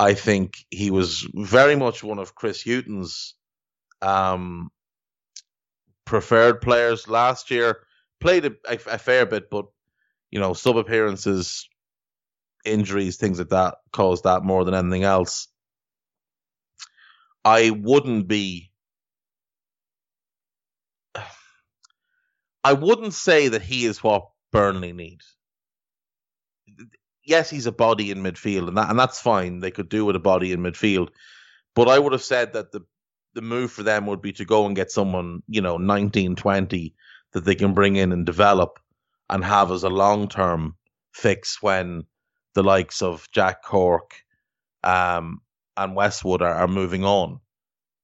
I 0.00 0.14
think 0.14 0.56
he 0.68 0.90
was 0.90 1.28
very 1.32 1.76
much 1.76 2.02
one 2.02 2.18
of 2.18 2.34
Chris 2.34 2.60
Hughton's 2.60 3.36
um, 4.00 4.72
preferred 6.04 6.60
players 6.60 7.06
last 7.06 7.52
year. 7.52 7.86
Played 8.18 8.46
a, 8.46 8.52
a, 8.68 8.74
a 8.74 8.98
fair 8.98 9.26
bit, 9.26 9.48
but 9.48 9.66
you 10.32 10.40
know, 10.40 10.54
sub 10.54 10.76
appearances, 10.76 11.68
injuries, 12.64 13.16
things 13.16 13.38
like 13.38 13.50
that 13.50 13.76
caused 13.92 14.24
that 14.24 14.42
more 14.42 14.64
than 14.64 14.74
anything 14.74 15.04
else. 15.04 15.46
I 17.44 17.70
wouldn't 17.70 18.28
be. 18.28 18.70
I 22.64 22.74
wouldn't 22.74 23.14
say 23.14 23.48
that 23.48 23.62
he 23.62 23.84
is 23.86 24.02
what 24.02 24.28
Burnley 24.52 24.92
need. 24.92 25.20
Yes, 27.24 27.50
he's 27.50 27.66
a 27.66 27.72
body 27.72 28.10
in 28.10 28.18
midfield, 28.22 28.68
and 28.68 28.76
that 28.76 28.90
and 28.90 28.98
that's 28.98 29.20
fine. 29.20 29.60
They 29.60 29.70
could 29.70 29.88
do 29.88 30.04
with 30.04 30.16
a 30.16 30.20
body 30.20 30.52
in 30.52 30.60
midfield, 30.60 31.10
but 31.74 31.88
I 31.88 31.98
would 31.98 32.12
have 32.12 32.22
said 32.22 32.52
that 32.54 32.72
the 32.72 32.80
the 33.34 33.42
move 33.42 33.72
for 33.72 33.82
them 33.82 34.06
would 34.06 34.20
be 34.22 34.32
to 34.32 34.44
go 34.44 34.66
and 34.66 34.76
get 34.76 34.90
someone, 34.90 35.42
you 35.48 35.60
know, 35.60 35.78
19, 35.78 36.36
20 36.36 36.94
that 37.32 37.44
they 37.44 37.54
can 37.54 37.72
bring 37.74 37.96
in 37.96 38.12
and 38.12 38.26
develop 38.26 38.78
and 39.30 39.44
have 39.44 39.70
as 39.70 39.84
a 39.84 39.88
long 39.88 40.28
term 40.28 40.76
fix 41.14 41.62
when 41.62 42.04
the 42.54 42.62
likes 42.62 43.00
of 43.02 43.26
Jack 43.32 43.62
Cork 43.62 44.12
um, 44.84 45.40
and 45.76 45.96
Westwood 45.96 46.42
are, 46.42 46.54
are 46.54 46.68
moving 46.68 47.04
on. 47.04 47.40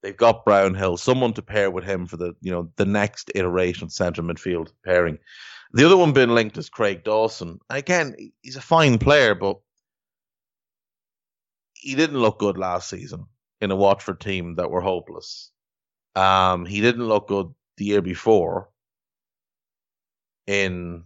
They've 0.03 0.17
got 0.17 0.45
Brownhill, 0.45 0.97
someone 0.97 1.33
to 1.35 1.43
pair 1.43 1.71
with 1.71 1.85
him 1.85 2.07
for 2.07 2.17
the 2.17 2.35
you 2.41 2.53
know 2.53 2.71
the 2.77 2.87
next 2.87 3.31
iteration 3.35 3.85
of 3.85 3.93
centre 3.93 4.23
midfield 4.23 4.73
pairing. 4.85 5.19
The 5.73 5.85
other 5.85 5.97
one 5.97 6.13
being 6.13 6.31
linked 6.31 6.57
is 6.57 6.71
Craig 6.71 7.05
Dawson. 7.05 7.59
Again, 7.69 8.15
he's 8.43 8.57
a 8.57 8.63
fine 8.63 8.99
player, 8.99 9.35
but 9.35 9.59
he 11.75 11.95
didn't 11.95 12.21
look 12.21 12.39
good 12.39 12.57
last 12.57 12.89
season 12.89 13.27
in 13.61 13.71
a 13.71 13.77
Watford 13.77 14.21
team 14.21 14.55
that 14.55 14.71
were 14.71 14.81
hopeless. 14.81 15.51
Um, 16.15 16.65
he 16.65 16.81
didn't 16.81 17.07
look 17.07 17.29
good 17.29 17.53
the 17.77 17.85
year 17.85 18.03
before 18.03 18.71
in 20.47 21.05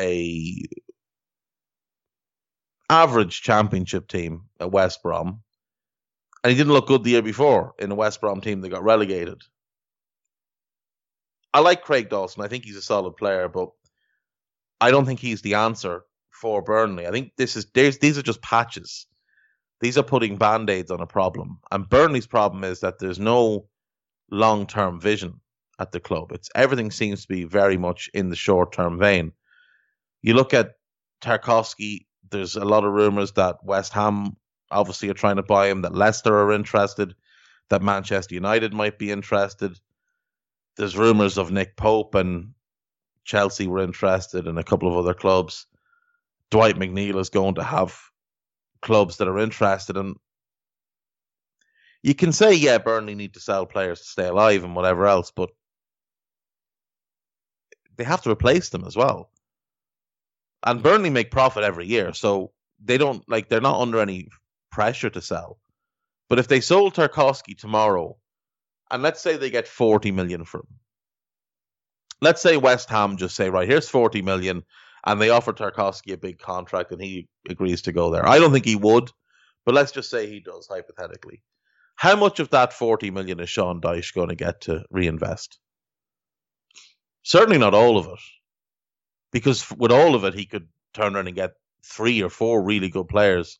a 0.00 0.62
average 2.88 3.42
championship 3.42 4.08
team 4.08 4.44
at 4.60 4.70
West 4.70 5.02
Brom. 5.02 5.42
And 6.44 6.50
he 6.50 6.56
didn't 6.58 6.74
look 6.74 6.86
good 6.86 7.02
the 7.02 7.12
year 7.12 7.22
before 7.22 7.72
in 7.78 7.90
a 7.90 7.94
West 7.94 8.20
Brom 8.20 8.42
team 8.42 8.60
that 8.60 8.68
got 8.68 8.84
relegated. 8.84 9.40
I 11.54 11.60
like 11.60 11.82
Craig 11.82 12.10
Dawson. 12.10 12.44
I 12.44 12.48
think 12.48 12.64
he's 12.64 12.76
a 12.76 12.82
solid 12.82 13.16
player, 13.16 13.48
but 13.48 13.70
I 14.78 14.90
don't 14.90 15.06
think 15.06 15.20
he's 15.20 15.40
the 15.40 15.54
answer 15.54 16.02
for 16.30 16.60
Burnley. 16.60 17.06
I 17.06 17.12
think 17.12 17.32
this 17.38 17.56
is 17.56 17.66
these 17.72 18.18
are 18.18 18.22
just 18.22 18.42
patches. 18.42 19.06
These 19.80 19.96
are 19.96 20.02
putting 20.02 20.36
band-aids 20.36 20.90
on 20.90 21.00
a 21.00 21.06
problem. 21.06 21.60
And 21.72 21.88
Burnley's 21.88 22.26
problem 22.26 22.62
is 22.62 22.80
that 22.80 22.98
there's 22.98 23.18
no 23.18 23.66
long-term 24.30 25.00
vision 25.00 25.40
at 25.78 25.92
the 25.92 26.00
club. 26.00 26.32
It's 26.32 26.50
everything 26.54 26.90
seems 26.90 27.22
to 27.22 27.28
be 27.28 27.44
very 27.44 27.78
much 27.78 28.10
in 28.12 28.28
the 28.28 28.36
short-term 28.36 28.98
vein. 28.98 29.32
You 30.22 30.34
look 30.34 30.52
at 30.52 30.72
Tarkowski, 31.22 32.06
there's 32.30 32.56
a 32.56 32.64
lot 32.64 32.84
of 32.84 32.92
rumors 32.92 33.32
that 33.32 33.56
West 33.62 33.92
Ham 33.94 34.36
obviously 34.70 35.08
are 35.08 35.14
trying 35.14 35.36
to 35.36 35.42
buy 35.42 35.68
him, 35.68 35.82
that 35.82 35.94
Leicester 35.94 36.36
are 36.36 36.52
interested, 36.52 37.14
that 37.70 37.82
Manchester 37.82 38.34
United 38.34 38.72
might 38.72 38.98
be 38.98 39.10
interested. 39.10 39.78
There's 40.76 40.96
rumors 40.96 41.38
of 41.38 41.52
Nick 41.52 41.76
Pope 41.76 42.14
and 42.14 42.52
Chelsea 43.24 43.66
were 43.66 43.80
interested 43.80 44.46
and 44.46 44.58
a 44.58 44.64
couple 44.64 44.88
of 44.88 44.96
other 44.96 45.14
clubs. 45.14 45.66
Dwight 46.50 46.76
McNeil 46.76 47.18
is 47.18 47.30
going 47.30 47.54
to 47.54 47.62
have 47.62 47.98
clubs 48.82 49.16
that 49.16 49.28
are 49.28 49.38
interested 49.38 49.96
and 49.96 50.16
you 52.04 52.14
can 52.14 52.32
say, 52.32 52.52
yeah, 52.52 52.76
Burnley 52.76 53.14
need 53.14 53.32
to 53.32 53.40
sell 53.40 53.64
players 53.64 54.00
to 54.00 54.06
stay 54.06 54.26
alive 54.26 54.62
and 54.62 54.76
whatever 54.76 55.06
else, 55.06 55.32
but 55.34 55.48
they 57.96 58.04
have 58.04 58.20
to 58.22 58.30
replace 58.30 58.68
them 58.68 58.84
as 58.84 58.94
well. 58.94 59.30
And 60.62 60.82
Burnley 60.82 61.08
make 61.08 61.30
profit 61.30 61.64
every 61.64 61.86
year, 61.86 62.12
so 62.12 62.52
they 62.78 62.98
don't 62.98 63.26
like 63.26 63.48
they're 63.48 63.62
not 63.62 63.80
under 63.80 64.00
any 64.00 64.28
pressure 64.74 65.08
to 65.08 65.22
sell. 65.22 65.58
But 66.28 66.40
if 66.40 66.48
they 66.48 66.60
sold 66.60 66.94
Tarkowski 66.94 67.56
tomorrow, 67.56 68.16
and 68.90 69.02
let's 69.02 69.20
say 69.20 69.36
they 69.36 69.50
get 69.50 69.68
40 69.68 70.10
million 70.10 70.44
for 70.44 70.60
him, 70.60 70.80
let's 72.20 72.42
say 72.42 72.56
West 72.56 72.90
Ham 72.90 73.16
just 73.16 73.36
say, 73.36 73.50
right, 73.50 73.68
here's 73.68 73.88
40 73.88 74.22
million, 74.22 74.64
and 75.06 75.20
they 75.20 75.30
offer 75.30 75.52
Tarkowski 75.52 76.12
a 76.12 76.16
big 76.16 76.40
contract 76.40 76.90
and 76.90 77.00
he 77.00 77.28
agrees 77.48 77.82
to 77.82 77.92
go 77.92 78.10
there. 78.10 78.26
I 78.26 78.38
don't 78.38 78.52
think 78.52 78.64
he 78.64 78.74
would, 78.74 79.10
but 79.64 79.74
let's 79.74 79.92
just 79.92 80.10
say 80.10 80.26
he 80.26 80.40
does, 80.40 80.66
hypothetically. 80.68 81.42
How 81.94 82.16
much 82.16 82.40
of 82.40 82.50
that 82.50 82.72
40 82.72 83.12
million 83.12 83.38
is 83.38 83.48
Sean 83.48 83.80
Dyche 83.80 84.12
going 84.12 84.30
to 84.30 84.34
get 84.34 84.62
to 84.62 84.84
reinvest? 84.90 85.60
Certainly 87.22 87.58
not 87.58 87.74
all 87.74 87.96
of 87.96 88.06
it. 88.06 88.18
Because 89.30 89.70
with 89.70 89.92
all 89.92 90.16
of 90.16 90.24
it, 90.24 90.34
he 90.34 90.46
could 90.46 90.66
turn 90.94 91.14
around 91.14 91.28
and 91.28 91.36
get 91.36 91.52
three 91.84 92.22
or 92.22 92.30
four 92.30 92.62
really 92.62 92.88
good 92.88 93.06
players 93.06 93.58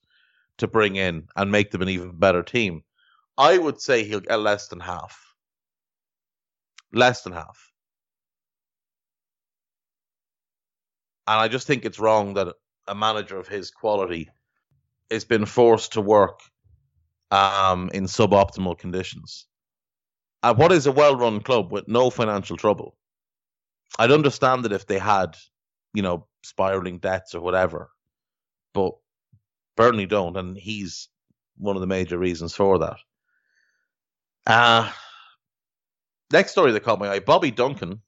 to 0.58 0.66
bring 0.66 0.96
in 0.96 1.28
and 1.36 1.50
make 1.50 1.70
them 1.70 1.82
an 1.82 1.88
even 1.88 2.16
better 2.16 2.42
team. 2.42 2.82
I 3.36 3.58
would 3.58 3.80
say 3.80 4.04
he'll 4.04 4.20
get 4.20 4.40
less 4.40 4.68
than 4.68 4.80
half. 4.80 5.18
Less 6.92 7.22
than 7.22 7.32
half. 7.32 7.72
And 11.26 11.40
I 11.40 11.48
just 11.48 11.66
think 11.66 11.84
it's 11.84 11.98
wrong 11.98 12.34
that 12.34 12.54
a 12.86 12.94
manager 12.94 13.38
of 13.38 13.48
his 13.48 13.70
quality 13.70 14.30
has 15.10 15.24
been 15.24 15.46
forced 15.46 15.94
to 15.94 16.00
work 16.00 16.40
um, 17.30 17.90
in 17.92 18.04
suboptimal 18.04 18.78
conditions. 18.78 19.46
At 20.42 20.58
what 20.58 20.72
is 20.72 20.86
a 20.86 20.92
well 20.92 21.16
run 21.16 21.40
club 21.40 21.72
with 21.72 21.88
no 21.88 22.10
financial 22.10 22.56
trouble. 22.56 22.96
I'd 23.98 24.12
understand 24.12 24.66
it 24.66 24.72
if 24.72 24.86
they 24.86 24.98
had, 24.98 25.36
you 25.94 26.02
know, 26.02 26.26
spiraling 26.42 26.98
debts 26.98 27.34
or 27.34 27.40
whatever, 27.40 27.90
but 28.74 28.92
Burnley 29.76 30.06
don't, 30.06 30.36
and 30.36 30.56
he's 30.56 31.08
one 31.56 31.76
of 31.76 31.80
the 31.80 31.86
major 31.86 32.18
reasons 32.18 32.54
for 32.54 32.78
that. 32.78 32.96
Uh, 34.46 34.90
next 36.32 36.52
story 36.52 36.72
that 36.72 36.82
caught 36.84 36.98
my 36.98 37.08
eye 37.08 37.20
Bobby 37.20 37.50
Duncan, 37.50 38.02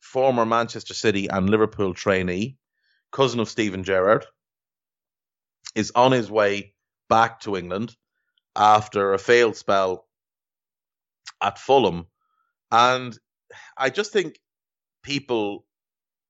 former 0.00 0.46
Manchester 0.46 0.94
City 0.94 1.28
and 1.28 1.50
Liverpool 1.50 1.94
trainee, 1.94 2.56
cousin 3.12 3.40
of 3.40 3.48
Steven 3.48 3.84
Gerrard, 3.84 4.24
is 5.74 5.92
on 5.94 6.12
his 6.12 6.30
way 6.30 6.74
back 7.08 7.40
to 7.40 7.56
England 7.56 7.94
after 8.54 9.12
a 9.12 9.18
failed 9.18 9.56
spell 9.56 10.06
at 11.42 11.58
Fulham. 11.58 12.06
And 12.70 13.16
I 13.76 13.90
just 13.90 14.12
think 14.12 14.40
people 15.02 15.66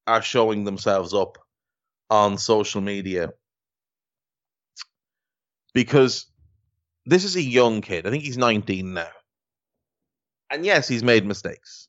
are 0.07 0.22
showing 0.22 0.64
themselves 0.64 1.14
up 1.14 1.38
on 2.11 2.38
social 2.38 2.81
media 2.81 3.33
because 5.77 6.27
this 7.07 7.25
is 7.25 7.37
a 7.37 7.43
young 7.43 7.83
kid. 7.83 8.07
I 8.09 8.11
think 8.11 8.25
he's 8.25 8.39
19 8.39 8.95
now. 8.95 9.09
and 10.51 10.65
yes, 10.67 10.89
he's 10.89 11.05
made 11.05 11.27
mistakes. 11.27 11.89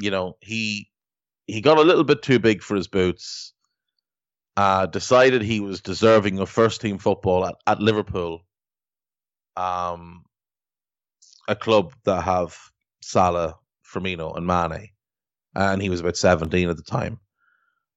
You 0.00 0.10
know, 0.10 0.36
he 0.40 0.90
he 1.46 1.60
got 1.60 1.78
a 1.78 1.82
little 1.82 2.04
bit 2.04 2.22
too 2.22 2.38
big 2.38 2.62
for 2.62 2.76
his 2.76 2.88
boots. 2.88 3.52
Uh, 4.56 4.86
decided 4.86 5.42
he 5.42 5.60
was 5.60 5.82
deserving 5.82 6.38
of 6.38 6.50
first 6.50 6.80
team 6.80 6.98
football 6.98 7.46
at, 7.46 7.56
at 7.66 7.80
Liverpool. 7.80 8.46
Um, 9.56 10.24
a 11.48 11.56
club 11.56 11.94
that 12.04 12.22
have 12.22 12.56
Salah, 13.02 13.56
Firmino, 13.92 14.36
and 14.36 14.46
Mane, 14.46 14.90
and 15.54 15.82
he 15.82 15.90
was 15.90 16.00
about 16.00 16.16
seventeen 16.16 16.68
at 16.70 16.76
the 16.76 16.84
time. 16.84 17.20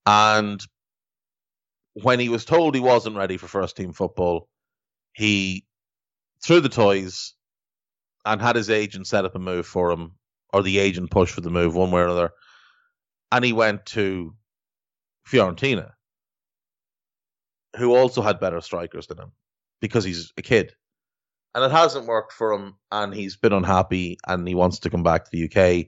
And 0.06 0.62
when 2.02 2.20
he 2.20 2.30
was 2.30 2.46
told 2.46 2.76
he 2.76 2.82
wasn't 2.82 3.16
ready 3.16 3.38
for 3.38 3.48
first 3.48 3.76
team 3.76 3.94
football, 3.94 4.48
he 5.14 5.66
threw 6.44 6.60
the 6.60 6.70
toys 6.70 7.34
and 8.26 8.42
had 8.42 8.56
his 8.56 8.70
agent 8.70 9.08
set 9.08 9.26
up 9.26 9.36
a 9.36 9.40
move 9.40 9.66
for 9.66 9.92
him, 9.92 10.14
or 10.54 10.62
the 10.62 10.80
agent 10.80 11.12
pushed 11.12 11.34
for 11.34 11.42
the 11.42 11.50
move 11.50 11.76
one 11.76 11.92
way 11.92 12.02
or 12.02 12.06
another, 12.06 12.32
and 13.32 13.44
he 13.44 13.54
went 13.54 13.86
to 13.86 14.36
Fiorentina, 15.28 15.92
who 17.78 17.96
also 17.96 18.22
had 18.22 18.40
better 18.40 18.62
strikers 18.62 19.08
than 19.08 19.20
him 19.20 19.32
because 19.82 20.04
he's 20.04 20.34
a 20.38 20.42
kid. 20.42 20.74
And 21.56 21.64
it 21.64 21.72
hasn't 21.72 22.06
worked 22.06 22.34
for 22.34 22.54
him, 22.54 22.76
and 22.92 23.14
he's 23.14 23.36
been 23.38 23.54
unhappy, 23.54 24.18
and 24.28 24.48
he 24.48 24.54
wants 24.54 24.80
to 24.80 24.90
come 24.90 25.04
back 25.04 25.26
to 25.26 25.32
the 25.32 25.46
UK. 25.46 25.88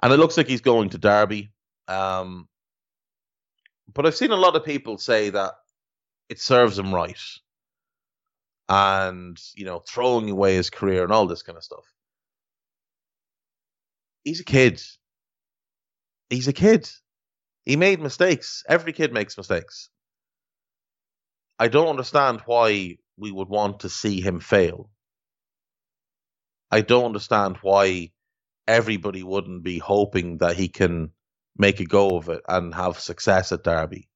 And 0.00 0.12
it 0.12 0.18
looks 0.18 0.36
like 0.36 0.46
he's 0.46 0.60
going 0.60 0.90
to 0.90 0.98
Derby. 0.98 1.50
Um, 1.88 2.47
but 3.98 4.06
I've 4.06 4.14
seen 4.14 4.30
a 4.30 4.36
lot 4.36 4.54
of 4.54 4.64
people 4.64 4.96
say 4.96 5.30
that 5.30 5.54
it 6.28 6.38
serves 6.38 6.78
him 6.78 6.94
right 6.94 7.18
and 8.68 9.36
you 9.56 9.64
know 9.64 9.80
throwing 9.80 10.30
away 10.30 10.54
his 10.54 10.70
career 10.70 11.02
and 11.02 11.12
all 11.12 11.26
this 11.26 11.42
kind 11.42 11.58
of 11.58 11.64
stuff. 11.64 11.84
He's 14.22 14.38
a 14.38 14.44
kid. 14.44 14.80
He's 16.30 16.46
a 16.46 16.52
kid. 16.52 16.88
He 17.64 17.74
made 17.74 18.00
mistakes. 18.00 18.62
Every 18.68 18.92
kid 18.92 19.12
makes 19.12 19.36
mistakes. 19.36 19.90
I 21.58 21.66
don't 21.66 21.88
understand 21.88 22.42
why 22.46 22.98
we 23.16 23.32
would 23.32 23.48
want 23.48 23.80
to 23.80 23.88
see 23.88 24.20
him 24.20 24.38
fail. 24.38 24.90
I 26.70 26.82
don't 26.82 27.06
understand 27.06 27.56
why 27.62 28.12
everybody 28.68 29.24
wouldn't 29.24 29.64
be 29.64 29.78
hoping 29.78 30.38
that 30.38 30.56
he 30.56 30.68
can 30.68 31.10
make 31.58 31.80
a 31.80 31.84
go 31.84 32.16
of 32.16 32.28
it 32.28 32.42
and 32.48 32.74
have 32.74 32.98
success 32.98 33.52
at 33.52 33.64
Derby. 33.64 34.08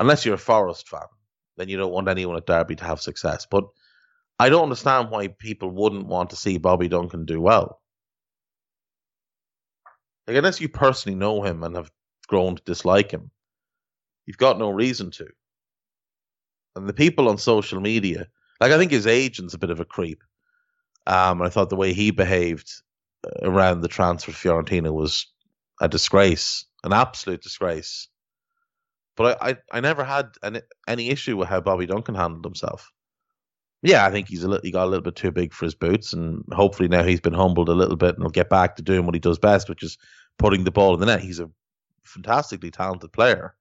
Unless 0.00 0.24
you're 0.24 0.34
a 0.34 0.38
Forest 0.38 0.88
fan 0.88 1.06
then 1.56 1.68
you 1.68 1.76
don't 1.76 1.92
want 1.92 2.08
anyone 2.08 2.36
at 2.36 2.46
Derby 2.46 2.76
to 2.76 2.84
have 2.84 3.00
success. 3.00 3.46
But 3.48 3.64
I 4.38 4.48
don't 4.48 4.64
understand 4.64 5.10
why 5.10 5.28
people 5.28 5.70
wouldn't 5.70 6.06
want 6.06 6.30
to 6.30 6.36
see 6.36 6.58
Bobby 6.58 6.88
Duncan 6.88 7.24
do 7.24 7.40
well. 7.40 7.80
Like, 10.26 10.36
unless 10.36 10.60
you 10.60 10.68
personally 10.68 11.16
know 11.16 11.42
him 11.42 11.62
and 11.62 11.76
have 11.76 11.90
grown 12.26 12.56
to 12.56 12.62
dislike 12.64 13.10
him, 13.10 13.30
you've 14.26 14.38
got 14.38 14.58
no 14.58 14.70
reason 14.70 15.10
to. 15.12 15.26
And 16.76 16.88
the 16.88 16.94
people 16.94 17.28
on 17.28 17.38
social 17.38 17.80
media, 17.80 18.26
like 18.60 18.72
I 18.72 18.78
think 18.78 18.90
his 18.90 19.06
agent's 19.06 19.54
a 19.54 19.58
bit 19.58 19.70
of 19.70 19.80
a 19.80 19.84
creep. 19.84 20.22
Um, 21.06 21.42
I 21.42 21.50
thought 21.50 21.68
the 21.68 21.76
way 21.76 21.92
he 21.92 22.10
behaved 22.10 22.72
uh, 23.24 23.48
around 23.48 23.82
the 23.82 23.88
transfer 23.88 24.32
to 24.32 24.36
Fiorentina 24.36 24.92
was 24.92 25.26
a 25.80 25.88
disgrace, 25.88 26.66
an 26.82 26.92
absolute 26.92 27.42
disgrace. 27.42 28.08
But 29.16 29.40
I, 29.40 29.50
I, 29.50 29.56
I 29.72 29.80
never 29.80 30.04
had 30.04 30.30
any, 30.42 30.60
any 30.88 31.10
issue 31.10 31.36
with 31.36 31.48
how 31.48 31.60
Bobby 31.60 31.86
Duncan 31.86 32.14
handled 32.14 32.44
himself. 32.44 32.90
Yeah, 33.82 34.06
I 34.06 34.10
think 34.10 34.28
he's 34.28 34.42
a 34.42 34.48
little, 34.48 34.62
he 34.64 34.70
got 34.70 34.84
a 34.84 34.90
little 34.90 35.02
bit 35.02 35.14
too 35.14 35.30
big 35.30 35.52
for 35.52 35.66
his 35.66 35.74
boots, 35.74 36.14
and 36.14 36.42
hopefully 36.52 36.88
now 36.88 37.02
he's 37.02 37.20
been 37.20 37.34
humbled 37.34 37.68
a 37.68 37.74
little 37.74 37.96
bit 37.96 38.14
and 38.14 38.22
he'll 38.22 38.30
get 38.30 38.48
back 38.48 38.76
to 38.76 38.82
doing 38.82 39.04
what 39.04 39.14
he 39.14 39.20
does 39.20 39.38
best, 39.38 39.68
which 39.68 39.82
is 39.82 39.98
putting 40.38 40.64
the 40.64 40.70
ball 40.70 40.94
in 40.94 41.00
the 41.00 41.06
net. 41.06 41.20
He's 41.20 41.40
a 41.40 41.50
fantastically 42.02 42.70
talented 42.70 43.12
player. 43.12 43.54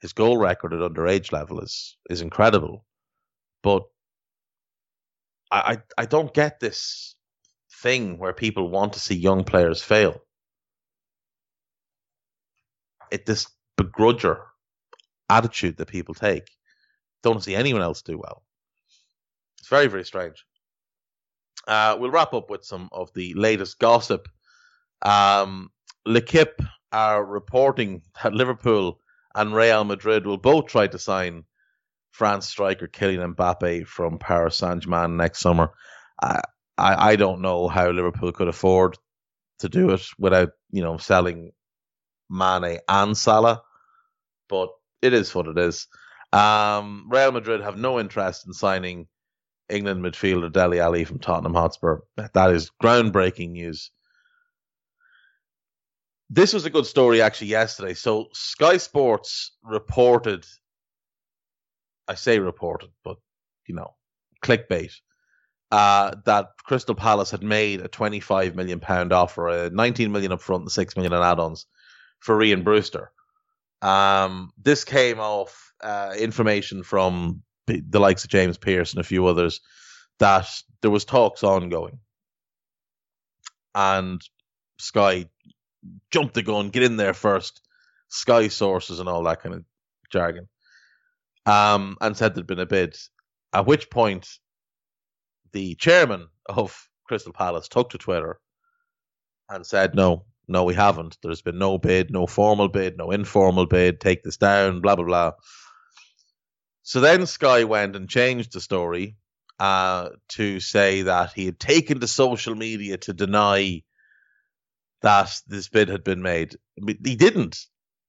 His 0.00 0.12
goal 0.12 0.38
record 0.38 0.72
at 0.72 0.80
underage 0.80 1.32
level 1.32 1.60
is 1.60 1.96
is 2.08 2.20
incredible, 2.20 2.84
but 3.62 3.82
I, 5.50 5.58
I, 5.58 6.02
I 6.02 6.06
don't 6.06 6.32
get 6.32 6.60
this 6.60 7.15
thing 7.86 8.18
where 8.18 8.32
people 8.32 8.68
want 8.68 8.94
to 8.94 9.00
see 9.00 9.14
young 9.14 9.44
players 9.44 9.80
fail 9.80 10.20
it 13.12 13.24
this 13.24 13.46
begrudger 13.80 14.40
attitude 15.30 15.76
that 15.76 15.86
people 15.86 16.12
take. 16.12 16.50
Don't 17.22 17.44
see 17.44 17.54
anyone 17.54 17.82
else 17.82 18.02
do 18.02 18.18
well. 18.18 18.42
It's 19.60 19.68
very, 19.68 19.86
very 19.86 20.04
strange. 20.04 20.44
Uh, 21.68 21.96
we'll 22.00 22.10
wrap 22.10 22.34
up 22.34 22.50
with 22.50 22.64
some 22.64 22.88
of 22.90 23.12
the 23.14 23.34
latest 23.34 23.78
gossip. 23.78 24.28
Um, 25.02 25.70
L'Equipe 26.04 26.60
are 26.90 27.24
reporting 27.24 28.02
that 28.20 28.34
Liverpool 28.34 29.00
and 29.32 29.54
Real 29.54 29.84
Madrid 29.84 30.26
will 30.26 30.38
both 30.38 30.66
try 30.66 30.88
to 30.88 30.98
sign 30.98 31.44
France 32.10 32.48
striker 32.48 32.88
Kylian 32.88 33.36
Mbappe 33.36 33.86
from 33.86 34.18
Paris 34.18 34.56
Saint 34.56 34.82
Germain 34.82 35.16
next 35.16 35.38
summer. 35.38 35.70
I, 36.20 36.40
I, 36.78 37.12
I 37.12 37.16
don't 37.16 37.40
know 37.40 37.68
how 37.68 37.90
Liverpool 37.90 38.32
could 38.32 38.48
afford 38.48 38.96
to 39.60 39.68
do 39.68 39.90
it 39.90 40.02
without 40.18 40.50
you 40.70 40.82
know 40.82 40.96
selling 40.98 41.52
Mane, 42.28 42.78
and 42.88 43.16
Salah, 43.16 43.62
but 44.48 44.70
it 45.02 45.12
is 45.12 45.34
what 45.34 45.46
it 45.46 45.58
is. 45.58 45.86
Um, 46.32 47.06
Real 47.08 47.32
Madrid 47.32 47.60
have 47.60 47.78
no 47.78 48.00
interest 48.00 48.46
in 48.46 48.52
signing 48.52 49.06
England 49.68 50.04
midfielder 50.04 50.52
Dele 50.52 50.80
Alli 50.80 51.04
from 51.04 51.18
Tottenham 51.18 51.54
Hotspur. 51.54 52.00
That 52.16 52.50
is 52.50 52.70
groundbreaking 52.82 53.50
news. 53.50 53.90
This 56.28 56.52
was 56.52 56.64
a 56.64 56.70
good 56.70 56.86
story 56.86 57.22
actually 57.22 57.48
yesterday. 57.48 57.94
So 57.94 58.28
Sky 58.32 58.78
Sports 58.78 59.52
reported, 59.62 60.44
I 62.08 62.14
say 62.14 62.38
reported, 62.40 62.90
but 63.04 63.18
you 63.66 63.74
know, 63.74 63.94
clickbait, 64.44 64.92
uh, 65.70 66.14
that 66.24 66.50
Crystal 66.64 66.94
Palace 66.94 67.30
had 67.30 67.42
made 67.42 67.80
a 67.80 67.88
25 67.88 68.54
million 68.54 68.80
pound 68.80 69.12
offer, 69.12 69.48
a 69.48 69.70
19 69.70 70.12
million 70.12 70.32
up 70.32 70.40
front 70.40 70.62
and 70.62 70.72
6 70.72 70.96
million 70.96 71.12
in 71.12 71.22
add-ons 71.22 71.66
for 72.20 72.36
Rhian 72.36 72.64
Brewster. 72.64 73.10
Um, 73.82 74.52
this 74.62 74.84
came 74.84 75.18
off 75.18 75.72
uh, 75.82 76.14
information 76.18 76.82
from 76.82 77.42
the 77.66 78.00
likes 78.00 78.24
of 78.24 78.30
James 78.30 78.58
Pearce 78.58 78.92
and 78.92 79.00
a 79.00 79.04
few 79.04 79.26
others 79.26 79.60
that 80.18 80.48
there 80.82 80.90
was 80.90 81.04
talks 81.04 81.42
ongoing, 81.42 81.98
and 83.74 84.20
Sky 84.78 85.26
jumped 86.10 86.34
the 86.34 86.42
gun, 86.42 86.70
get 86.70 86.84
in 86.84 86.96
there 86.96 87.12
first, 87.12 87.60
Sky 88.08 88.48
sources 88.48 89.00
and 89.00 89.08
all 89.08 89.22
that 89.24 89.42
kind 89.42 89.56
of 89.56 89.64
jargon, 90.10 90.48
um, 91.44 91.96
and 92.00 92.16
said 92.16 92.34
there'd 92.34 92.46
been 92.46 92.60
a 92.60 92.66
bid. 92.66 92.96
At 93.52 93.66
which 93.66 93.90
point, 93.90 94.28
the 95.56 95.74
chairman 95.76 96.28
of 96.44 96.90
Crystal 97.06 97.32
Palace 97.32 97.66
took 97.66 97.88
to 97.90 97.98
Twitter 97.98 98.38
and 99.48 99.64
said, 99.64 99.94
"No, 99.94 100.26
no, 100.46 100.64
we 100.64 100.74
haven't. 100.74 101.16
There's 101.22 101.40
been 101.40 101.56
no 101.58 101.78
bid, 101.78 102.10
no 102.10 102.26
formal 102.26 102.68
bid, 102.68 102.98
no 102.98 103.10
informal 103.10 103.64
bid. 103.64 103.98
Take 103.98 104.22
this 104.22 104.36
down, 104.36 104.82
blah 104.82 104.96
blah 104.96 105.06
blah. 105.06 105.32
So 106.82 107.00
then 107.00 107.24
Sky 107.24 107.64
went 107.64 107.96
and 107.96 108.06
changed 108.06 108.52
the 108.52 108.60
story 108.60 109.16
uh, 109.58 110.10
to 110.28 110.60
say 110.60 111.02
that 111.02 111.32
he 111.32 111.46
had 111.46 111.58
taken 111.58 112.00
to 112.00 112.06
social 112.06 112.54
media 112.54 112.98
to 112.98 113.14
deny 113.14 113.82
that 115.00 115.40
this 115.46 115.68
bid 115.68 115.88
had 115.88 116.04
been 116.04 116.20
made. 116.20 116.56
He 117.02 117.16
didn't. 117.16 117.64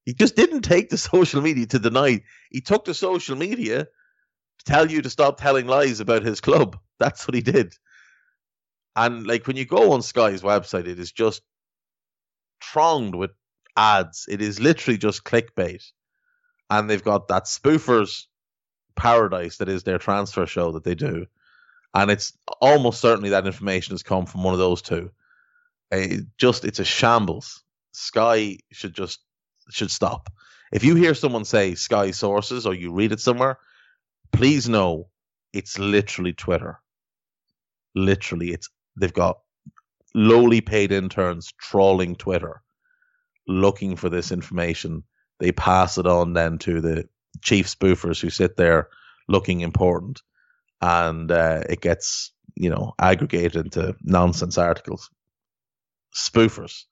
He 0.06 0.14
just 0.14 0.36
didn't 0.36 0.64
take 0.64 0.90
the 0.90 0.98
social 1.14 1.42
media 1.42 1.66
to 1.68 1.80
deny. 1.80 2.24
He 2.52 2.60
took 2.60 2.86
to 2.86 2.94
social 2.94 3.38
media 3.38 3.86
to 3.86 3.90
tell 4.66 4.90
you 4.90 5.02
to 5.02 5.10
stop 5.10 5.40
telling 5.40 5.68
lies 5.68 6.00
about 6.00 6.24
his 6.24 6.42
club. 6.42 6.78
That's 7.00 7.28
what 7.28 7.36
he 7.36 7.42
did. 7.42 7.74
And 8.96 9.28
like 9.28 9.46
when 9.46 9.58
you 9.58 9.66
go 9.66 9.92
on 9.92 10.02
Sky's 10.02 10.42
website, 10.42 10.88
it 10.88 11.00
is 11.00 11.12
just 11.12 11.42
thronged 12.64 13.16
with 13.16 13.32
ads. 13.76 14.26
It 14.28 14.42
is 14.42 14.60
literally 14.60 14.98
just 14.98 15.24
clickbait. 15.24 15.84
And 16.70 16.90
they've 16.90 17.04
got 17.04 17.28
that 17.28 17.46
spoofers 17.46 18.24
paradise 18.96 19.58
that 19.58 19.70
is 19.70 19.84
their 19.84 20.00
transfer 20.00 20.46
show 20.46 20.72
that 20.74 20.84
they 20.84 20.96
do. 20.96 21.28
And 21.94 22.12
it's 22.12 22.34
almost 22.60 23.00
certainly 23.00 23.30
that 23.30 23.48
information 23.48 23.94
has 23.94 24.04
come 24.04 24.26
from 24.26 24.44
one 24.44 24.54
of 24.54 24.60
those 24.60 24.82
two. 24.82 25.12
Uh, 25.94 25.98
it 25.98 26.26
just 26.38 26.66
it's 26.66 26.80
a 26.80 26.86
shambles. 26.86 27.64
Sky 27.94 28.58
should 28.72 28.94
just 28.94 29.20
should 29.70 29.92
stop. 29.92 30.30
If 30.72 30.84
you 30.84 30.96
hear 30.96 31.14
someone 31.14 31.46
say 31.46 31.76
Sky 31.76 32.12
sources 32.12 32.66
or 32.66 32.74
you 32.74 32.92
read 32.92 33.14
it 33.14 33.20
somewhere, 33.22 33.58
please 34.32 34.68
know 34.70 35.10
it's 35.54 35.80
literally 35.80 36.34
Twitter. 36.34 36.80
Literally, 37.96 38.52
it's 38.52 38.70
they've 39.00 39.14
got 39.14 39.40
lowly 40.14 40.62
paid 40.62 40.92
interns 40.92 41.54
trawling 41.60 42.16
Twitter 42.16 42.62
looking 43.48 43.96
for 43.96 44.10
this 44.10 44.32
information. 44.32 45.04
They 45.40 45.52
pass 45.52 45.98
it 45.98 46.08
on 46.08 46.34
then 46.34 46.58
to 46.60 46.82
the 46.82 47.10
chief 47.42 47.68
spoofers 47.68 48.22
who 48.22 48.30
sit 48.30 48.58
there 48.58 48.90
looking 49.28 49.62
important, 49.62 50.22
and 50.82 51.32
uh, 51.32 51.64
it 51.70 51.82
gets 51.82 52.32
you 52.58 52.70
know, 52.70 52.94
aggregated 53.00 53.56
into 53.56 53.96
nonsense 54.02 54.58
articles. 54.58 55.10
Spoofers. 56.16 56.86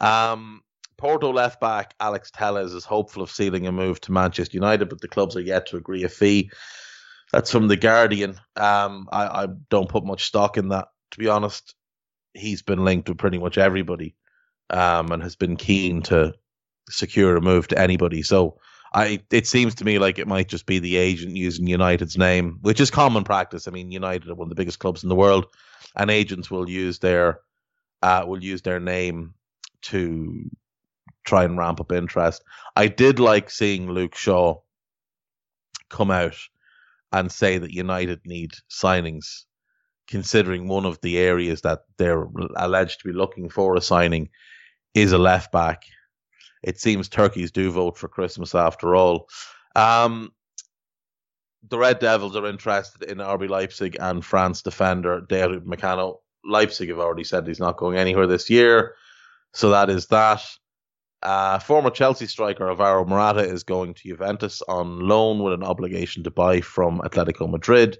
Um, 0.00 0.62
Porto 0.98 1.32
left 1.32 1.60
back 1.60 1.94
Alex 2.00 2.30
Telles 2.30 2.72
is 2.72 2.84
hopeful 2.84 3.22
of 3.22 3.30
sealing 3.30 3.66
a 3.66 3.72
move 3.72 4.00
to 4.02 4.12
Manchester 4.12 4.56
United, 4.56 4.88
but 4.88 5.00
the 5.00 5.08
clubs 5.08 5.36
are 5.36 5.40
yet 5.40 5.66
to 5.66 5.76
agree 5.76 6.04
a 6.04 6.08
fee. 6.08 6.50
That's 7.32 7.50
from 7.50 7.68
the 7.68 7.76
Guardian. 7.76 8.38
Um, 8.56 9.08
I, 9.12 9.44
I 9.44 9.46
don't 9.68 9.88
put 9.88 10.04
much 10.04 10.24
stock 10.24 10.56
in 10.56 10.68
that, 10.68 10.88
to 11.10 11.18
be 11.18 11.28
honest. 11.28 11.74
He's 12.34 12.62
been 12.62 12.84
linked 12.84 13.08
with 13.08 13.18
pretty 13.18 13.38
much 13.38 13.58
everybody, 13.58 14.14
um, 14.70 15.10
and 15.12 15.22
has 15.22 15.36
been 15.36 15.56
keen 15.56 16.02
to 16.02 16.34
secure 16.88 17.36
a 17.36 17.40
move 17.40 17.68
to 17.68 17.78
anybody. 17.78 18.22
So 18.22 18.58
I, 18.94 19.20
it 19.30 19.46
seems 19.46 19.74
to 19.76 19.84
me 19.84 19.98
like 19.98 20.18
it 20.18 20.28
might 20.28 20.48
just 20.48 20.66
be 20.66 20.78
the 20.78 20.96
agent 20.96 21.36
using 21.36 21.66
United's 21.66 22.16
name, 22.16 22.58
which 22.62 22.80
is 22.80 22.90
common 22.90 23.24
practice. 23.24 23.66
I 23.66 23.70
mean, 23.70 23.90
United 23.90 24.30
are 24.30 24.34
one 24.34 24.46
of 24.46 24.50
the 24.50 24.54
biggest 24.54 24.78
clubs 24.78 25.02
in 25.02 25.08
the 25.08 25.14
world, 25.14 25.46
and 25.96 26.10
agents 26.10 26.50
will 26.50 26.70
use 26.70 27.00
their, 27.00 27.40
uh, 28.02 28.24
will 28.26 28.42
use 28.42 28.62
their 28.62 28.80
name 28.80 29.34
to 29.82 30.48
try 31.26 31.44
and 31.44 31.58
ramp 31.58 31.80
up 31.80 31.92
interest. 31.92 32.42
I 32.76 32.88
did 32.88 33.18
like 33.18 33.50
seeing 33.50 33.90
Luke 33.90 34.14
Shaw 34.14 34.60
come 35.90 36.10
out 36.10 36.36
and 37.12 37.30
say 37.30 37.58
that 37.58 37.72
United 37.72 38.20
need 38.24 38.52
signings, 38.70 39.44
considering 40.06 40.68
one 40.68 40.86
of 40.86 41.00
the 41.02 41.18
areas 41.18 41.60
that 41.62 41.80
they're 41.98 42.26
alleged 42.56 43.00
to 43.00 43.08
be 43.08 43.14
looking 43.14 43.50
for 43.50 43.76
a 43.76 43.80
signing 43.80 44.28
is 44.94 45.12
a 45.12 45.18
left 45.18 45.52
back. 45.52 45.82
It 46.62 46.80
seems 46.80 47.08
turkeys 47.08 47.50
do 47.50 47.70
vote 47.70 47.98
for 47.98 48.08
Christmas 48.08 48.54
after 48.54 48.96
all. 48.96 49.28
Um, 49.74 50.32
the 51.68 51.78
Red 51.78 51.98
Devils 51.98 52.36
are 52.36 52.46
interested 52.46 53.02
in 53.02 53.18
RB 53.18 53.48
Leipzig 53.48 53.96
and 54.00 54.24
France 54.24 54.62
defender 54.62 55.20
Dayot 55.20 55.60
Upamecano. 55.60 56.18
Leipzig 56.44 56.88
have 56.88 57.00
already 57.00 57.24
said 57.24 57.46
he's 57.46 57.60
not 57.60 57.76
going 57.76 57.98
anywhere 57.98 58.26
this 58.26 58.48
year, 58.48 58.94
so 59.52 59.70
that 59.70 59.90
is 59.90 60.06
that. 60.06 60.42
Uh, 61.26 61.58
former 61.58 61.90
Chelsea 61.90 62.28
striker 62.28 62.68
Alvaro 62.68 63.04
Morata 63.04 63.40
is 63.40 63.64
going 63.64 63.94
to 63.94 64.08
Juventus 64.08 64.62
on 64.68 65.00
loan 65.00 65.42
with 65.42 65.54
an 65.54 65.64
obligation 65.64 66.22
to 66.22 66.30
buy 66.30 66.60
from 66.60 67.00
Atletico 67.00 67.50
Madrid. 67.50 67.98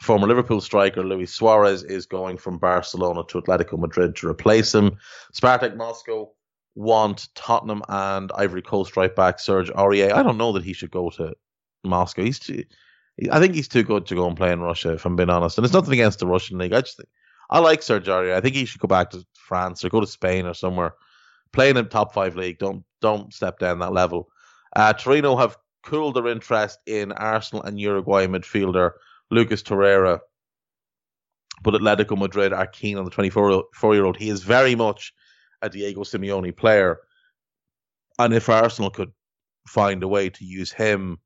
Former 0.00 0.26
Liverpool 0.26 0.60
striker 0.60 1.04
Luis 1.04 1.32
Suarez 1.32 1.84
is 1.84 2.04
going 2.04 2.36
from 2.36 2.58
Barcelona 2.58 3.22
to 3.28 3.40
Atletico 3.40 3.78
Madrid 3.78 4.16
to 4.16 4.28
replace 4.28 4.74
him. 4.74 4.96
Spartak 5.32 5.76
Moscow 5.76 6.32
want 6.74 7.28
Tottenham 7.36 7.84
and 7.88 8.32
Ivory 8.34 8.62
Coast 8.62 8.96
right 8.96 9.14
back 9.14 9.38
Serge 9.38 9.70
Aurier. 9.70 10.12
I 10.12 10.24
don't 10.24 10.36
know 10.36 10.50
that 10.50 10.64
he 10.64 10.72
should 10.72 10.90
go 10.90 11.10
to 11.10 11.32
Moscow. 11.84 12.24
He's 12.24 12.40
too, 12.40 12.64
I 13.30 13.38
think 13.38 13.54
he's 13.54 13.68
too 13.68 13.84
good 13.84 14.04
to 14.06 14.16
go 14.16 14.26
and 14.26 14.36
play 14.36 14.50
in 14.50 14.58
Russia, 14.58 14.94
if 14.94 15.06
I'm 15.06 15.14
being 15.14 15.30
honest. 15.30 15.58
And 15.58 15.64
it's 15.64 15.74
nothing 15.74 15.92
against 15.92 16.18
the 16.18 16.26
Russian 16.26 16.58
league. 16.58 16.72
I 16.72 16.80
just 16.80 16.96
think 16.96 17.08
I 17.50 17.60
like 17.60 17.84
Serge 17.84 18.08
Aurier. 18.08 18.34
I 18.34 18.40
think 18.40 18.56
he 18.56 18.64
should 18.64 18.80
go 18.80 18.88
back 18.88 19.10
to 19.10 19.24
France 19.34 19.84
or 19.84 19.90
go 19.90 20.00
to 20.00 20.08
Spain 20.08 20.44
or 20.44 20.54
somewhere 20.54 20.94
playing 21.54 21.76
in 21.76 21.88
top 21.88 22.12
five 22.12 22.36
league. 22.36 22.58
Don't 22.58 22.84
don't 23.00 23.32
step 23.32 23.58
down 23.58 23.78
that 23.78 23.92
level. 23.92 24.28
Uh, 24.76 24.92
Torino 24.92 25.36
have 25.36 25.56
cooled 25.82 26.16
their 26.16 26.28
interest 26.28 26.78
in 26.86 27.12
Arsenal 27.12 27.62
and 27.62 27.78
Uruguay 27.78 28.26
midfielder 28.26 28.90
Lucas 29.30 29.62
Torreira, 29.62 30.20
but 31.62 31.74
Atletico 31.74 32.18
Madrid 32.18 32.52
are 32.52 32.66
keen 32.66 32.98
on 32.98 33.04
the 33.04 33.10
24 33.10 33.70
year 33.94 34.04
old. 34.04 34.16
He 34.16 34.28
is 34.28 34.42
very 34.42 34.74
much 34.74 35.14
a 35.62 35.70
Diego 35.70 36.02
Simeone 36.02 36.54
player, 36.56 36.98
and 38.18 38.34
if 38.34 38.48
Arsenal 38.48 38.90
could 38.90 39.12
find 39.66 40.02
a 40.02 40.08
way 40.08 40.28
to 40.28 40.44
use 40.44 40.72
him 40.72 41.18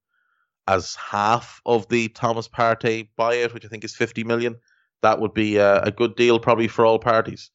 as 0.69 0.95
half 0.97 1.61
of 1.65 1.89
the 1.89 2.09
Thomas 2.09 2.47
Partey 2.47 3.09
buyout, 3.19 3.55
which 3.55 3.65
I 3.65 3.69
think 3.69 3.85
is 3.85 3.97
50 3.97 4.23
million, 4.25 4.57
that 5.03 5.19
would 5.19 5.33
be 5.33 5.57
a, 5.57 5.83
a 5.83 5.91
good 5.91 6.15
deal 6.15 6.39
probably 6.39 6.69
for 6.69 6.85
all 6.85 6.99
parties. 6.99 7.51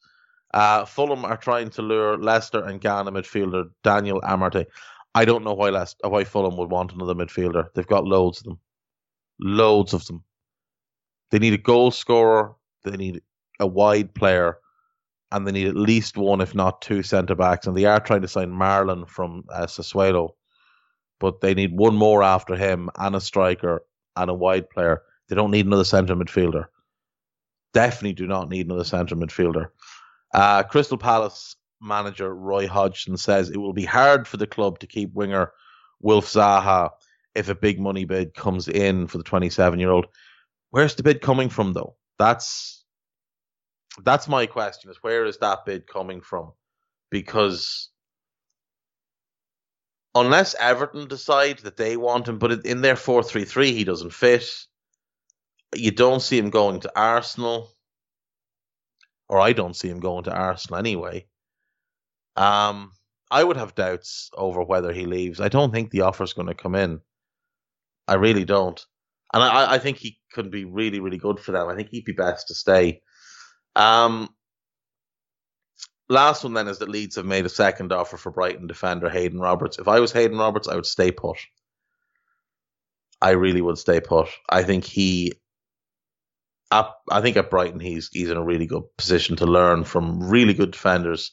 Uh, 0.53 0.85
Fulham 0.85 1.25
are 1.25 1.37
trying 1.37 1.69
to 1.71 1.81
lure 1.81 2.17
Leicester 2.17 2.63
and 2.63 2.79
Ghana 2.79 3.11
midfielder 3.11 3.69
Daniel 3.83 4.21
Amartey. 4.21 4.65
I 5.15 5.25
don't 5.25 5.43
know 5.43 5.53
why 5.53 5.69
Leicester, 5.69 6.07
why 6.09 6.23
Fulham 6.23 6.57
would 6.57 6.69
want 6.69 6.93
another 6.93 7.15
midfielder. 7.15 7.67
They've 7.73 7.87
got 7.87 8.05
loads 8.05 8.39
of 8.39 8.45
them, 8.45 8.59
loads 9.39 9.93
of 9.93 10.05
them. 10.05 10.23
They 11.31 11.39
need 11.39 11.53
a 11.53 11.57
goal 11.57 11.91
scorer. 11.91 12.55
They 12.83 12.97
need 12.97 13.21
a 13.59 13.65
wide 13.65 14.13
player, 14.13 14.57
and 15.31 15.47
they 15.47 15.51
need 15.51 15.67
at 15.67 15.75
least 15.75 16.17
one, 16.17 16.41
if 16.41 16.53
not 16.53 16.81
two, 16.81 17.01
centre 17.01 17.35
backs. 17.35 17.65
And 17.65 17.75
they 17.75 17.85
are 17.85 17.99
trying 17.99 18.21
to 18.21 18.27
sign 18.27 18.51
Marlon 18.51 19.07
from 19.09 19.45
uh, 19.49 19.65
Sassuolo, 19.65 20.35
but 21.19 21.41
they 21.41 21.53
need 21.53 21.75
one 21.75 21.95
more 21.95 22.21
after 22.21 22.55
him 22.55 22.89
and 22.99 23.15
a 23.15 23.21
striker 23.21 23.83
and 24.15 24.29
a 24.29 24.33
wide 24.33 24.69
player. 24.69 25.01
They 25.27 25.35
don't 25.35 25.51
need 25.51 25.65
another 25.65 25.85
centre 25.85 26.15
midfielder. 26.15 26.65
Definitely 27.73 28.13
do 28.13 28.27
not 28.27 28.49
need 28.49 28.67
another 28.67 28.83
centre 28.83 29.15
midfielder. 29.15 29.69
Uh, 30.33 30.63
Crystal 30.63 30.97
Palace 30.97 31.55
manager 31.81 32.33
Roy 32.33 32.67
Hodgson 32.67 33.17
says 33.17 33.49
it 33.49 33.57
will 33.57 33.73
be 33.73 33.85
hard 33.85 34.27
for 34.27 34.37
the 34.37 34.47
club 34.47 34.79
to 34.79 34.87
keep 34.87 35.13
winger 35.13 35.51
Wilf 35.99 36.25
Zaha 36.25 36.89
if 37.35 37.49
a 37.49 37.55
big 37.55 37.79
money 37.79 38.05
bid 38.05 38.33
comes 38.33 38.67
in 38.67 39.07
for 39.07 39.17
the 39.17 39.23
27 39.23 39.79
year 39.79 39.91
old. 39.91 40.07
Where's 40.69 40.95
the 40.95 41.03
bid 41.03 41.21
coming 41.21 41.49
from, 41.49 41.73
though? 41.73 41.95
That's 42.17 42.83
that's 44.03 44.27
my 44.27 44.45
question: 44.45 44.89
is 44.89 44.97
where 45.01 45.25
is 45.25 45.37
that 45.37 45.65
bid 45.65 45.87
coming 45.87 46.21
from? 46.21 46.53
Because 47.11 47.89
unless 50.15 50.55
Everton 50.55 51.07
decide 51.07 51.59
that 51.59 51.77
they 51.77 51.95
want 51.97 52.27
him, 52.27 52.39
but 52.39 52.65
in 52.65 52.81
their 52.81 52.95
four 52.95 53.23
three 53.23 53.45
three 53.45 53.71
he 53.73 53.83
doesn't 53.83 54.13
fit. 54.13 54.49
You 55.75 55.91
don't 55.91 56.21
see 56.21 56.37
him 56.37 56.51
going 56.51 56.81
to 56.81 56.99
Arsenal 56.99 57.72
or 59.33 59.39
I 59.39 59.51
don't 59.51 59.75
see 59.75 59.89
him 59.89 59.99
going 59.99 60.25
to 60.25 60.31
Arsenal 60.31 60.77
anyway. 60.77 61.25
Um, 62.35 62.91
I 63.31 63.43
would 63.43 63.57
have 63.57 63.73
doubts 63.73 64.29
over 64.37 64.61
whether 64.61 64.93
he 64.93 65.07
leaves. 65.07 65.41
I 65.41 65.49
don't 65.49 65.73
think 65.73 65.89
the 65.89 66.01
offer's 66.01 66.33
going 66.33 66.49
to 66.49 66.53
come 66.53 66.75
in. 66.75 67.01
I 68.07 68.13
really 68.13 68.45
don't, 68.45 68.79
and 69.33 69.41
I, 69.41 69.73
I 69.73 69.77
think 69.79 69.97
he 69.97 70.19
could 70.31 70.51
be 70.51 70.65
really, 70.65 70.99
really 70.99 71.17
good 71.17 71.39
for 71.39 71.51
them. 71.51 71.67
I 71.67 71.75
think 71.75 71.89
he'd 71.89 72.05
be 72.05 72.11
best 72.11 72.49
to 72.49 72.53
stay. 72.53 73.01
Um, 73.75 74.29
last 76.09 76.43
one 76.43 76.53
then 76.53 76.67
is 76.67 76.77
that 76.77 76.89
Leeds 76.89 77.15
have 77.15 77.25
made 77.25 77.47
a 77.47 77.49
second 77.49 77.91
offer 77.91 78.17
for 78.17 78.29
Brighton 78.31 78.67
defender 78.67 79.09
Haydon 79.09 79.39
Roberts. 79.39 79.79
If 79.79 79.87
I 79.87 79.99
was 79.99 80.11
Haydon 80.11 80.37
Roberts, 80.37 80.67
I 80.67 80.75
would 80.75 80.85
stay 80.85 81.09
put. 81.11 81.37
I 83.19 83.31
really 83.31 83.61
would 83.61 83.79
stay 83.79 83.99
put. 83.99 84.29
I 84.47 84.61
think 84.61 84.83
he 84.83 85.33
I 87.09 87.21
think 87.21 87.37
at 87.37 87.49
Brighton 87.49 87.79
he's 87.79 88.09
he's 88.11 88.29
in 88.29 88.37
a 88.37 88.43
really 88.43 88.65
good 88.65 88.83
position 88.97 89.35
to 89.37 89.45
learn 89.45 89.83
from 89.83 90.23
really 90.29 90.53
good 90.53 90.71
defenders 90.71 91.31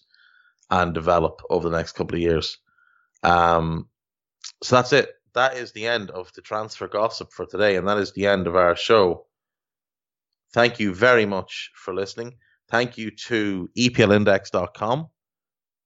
and 0.71 0.95
develop 0.95 1.41
over 1.51 1.69
the 1.69 1.77
next 1.77 1.93
couple 1.93 2.17
of 2.17 2.23
years. 2.23 2.59
Um, 3.23 3.89
so 4.63 4.77
that's 4.77 4.93
it. 4.93 5.11
That 5.35 5.57
is 5.57 5.73
the 5.73 5.87
end 5.87 6.11
of 6.11 6.33
the 6.35 6.43
transfer 6.43 6.89
gossip 6.89 7.33
for 7.33 7.47
today, 7.47 7.77
and 7.77 7.87
that 7.89 7.99
is 7.99 8.13
the 8.13 8.27
end 8.27 8.47
of 8.47 8.57
our 8.57 8.77
show. 8.77 9.27
Thank 10.53 10.81
you 10.81 10.95
very 10.95 11.27
much 11.27 11.71
for 11.75 11.95
listening. 11.95 12.35
Thank 12.69 12.99
you 12.99 13.11
to 13.29 13.69
EPLindex.com 13.77 15.09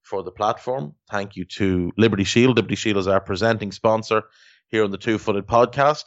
for 0.03 0.23
the 0.23 0.31
platform. 0.31 0.95
Thank 1.11 1.37
you 1.37 1.45
to 1.57 1.93
Liberty 1.97 2.25
Shield. 2.25 2.57
Liberty 2.57 2.75
Shield 2.75 2.99
is 2.99 3.09
our 3.09 3.21
presenting 3.21 3.73
sponsor 3.73 4.23
here 4.69 4.85
on 4.85 4.91
the 4.91 4.99
Two 4.99 5.19
Footed 5.19 5.47
Podcast. 5.47 6.05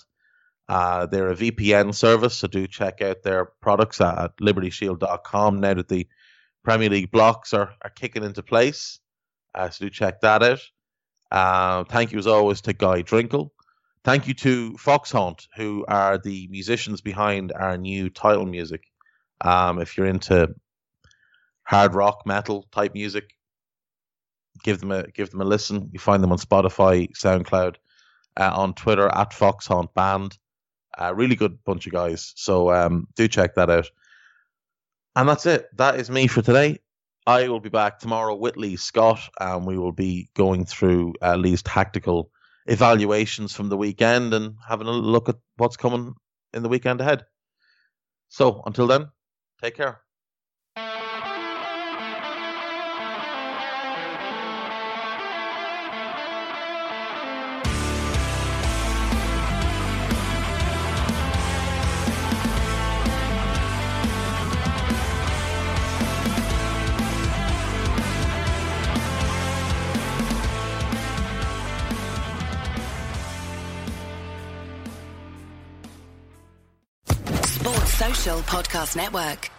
Uh, 0.70 1.06
they're 1.06 1.30
a 1.30 1.36
VPN 1.36 1.94
service, 1.96 2.36
so 2.36 2.48
do 2.48 2.68
check 2.68 3.02
out 3.02 3.24
their 3.24 3.46
products 3.62 4.02
at 4.02 4.36
libertyshield.com 4.38 5.60
now 5.60 5.74
that 5.74 5.88
the 5.88 6.08
Premier 6.64 6.90
League 6.90 7.12
blocks 7.12 7.54
are, 7.54 7.74
are 7.82 7.90
kicking 7.90 8.24
into 8.24 8.44
place. 8.44 9.00
Uh, 9.56 9.70
so 9.70 9.86
do 9.86 9.90
check 9.90 10.20
that 10.22 10.44
out. 10.44 10.62
Uh, 11.32 11.84
thank 11.86 12.12
you 12.12 12.20
as 12.20 12.28
always 12.28 12.62
to 12.62 12.74
Guy 12.74 13.02
Drinkle. 13.02 13.52
Thank 14.04 14.28
you 14.28 14.34
to 14.36 14.74
Foxhunt, 14.74 15.48
who 15.56 15.86
are 15.88 16.18
the 16.18 16.48
musicians 16.50 17.02
behind 17.02 17.52
our 17.52 17.78
new 17.78 18.10
title 18.10 18.46
music. 18.46 18.84
Um, 19.42 19.80
if 19.80 19.98
you're 19.98 20.08
into 20.08 20.54
hard 21.64 21.94
rock, 21.94 22.24
metal 22.26 22.66
type 22.72 22.94
music, 22.94 23.32
give 24.64 24.80
them 24.80 24.92
a 24.92 25.08
give 25.12 25.30
them 25.32 25.42
a 25.42 25.46
listen. 25.46 25.90
You 25.92 26.00
find 26.00 26.24
them 26.24 26.32
on 26.32 26.38
Spotify, 26.38 27.10
SoundCloud, 27.12 27.76
uh, 28.38 28.52
on 28.54 28.74
Twitter 28.74 29.08
at 29.08 29.32
Foxhunt 29.32 29.94
Band. 29.94 30.38
A 30.98 31.14
really 31.14 31.36
good 31.36 31.64
bunch 31.64 31.86
of 31.86 31.94
guys. 31.94 32.34
So 32.36 32.72
um, 32.72 33.08
do 33.16 33.28
check 33.28 33.56
that 33.56 33.70
out. 33.70 33.90
And 35.16 35.30
that's 35.30 35.46
it. 35.46 35.68
That 35.78 36.00
is 36.00 36.10
me 36.10 36.28
for 36.28 36.42
today. 36.42 36.80
I 37.26 37.50
will 37.50 37.60
be 37.60 37.70
back 37.70 38.00
tomorrow 38.00 38.36
with 38.36 38.56
Lee 38.56 38.78
Scott, 38.78 39.20
and 39.40 39.66
we 39.66 39.78
will 39.78 39.92
be 39.92 40.30
going 40.34 40.66
through 40.66 41.14
uh, 41.22 41.36
Lee's 41.36 41.62
tactical 41.62 42.32
evaluations 42.68 43.54
from 43.54 43.70
the 43.70 43.78
weekend 43.78 44.34
and 44.34 44.56
having 44.68 44.88
a 44.88 44.92
look 44.92 45.28
at 45.28 45.36
what's 45.58 45.78
coming 45.78 46.14
in 46.54 46.64
the 46.64 46.70
weekend 46.70 47.02
ahead. 47.02 47.26
So 48.30 48.62
until 48.66 48.88
then, 48.88 49.08
take 49.62 49.76
care. 49.76 50.02
Podcast 78.58 78.96
Network. 78.96 79.52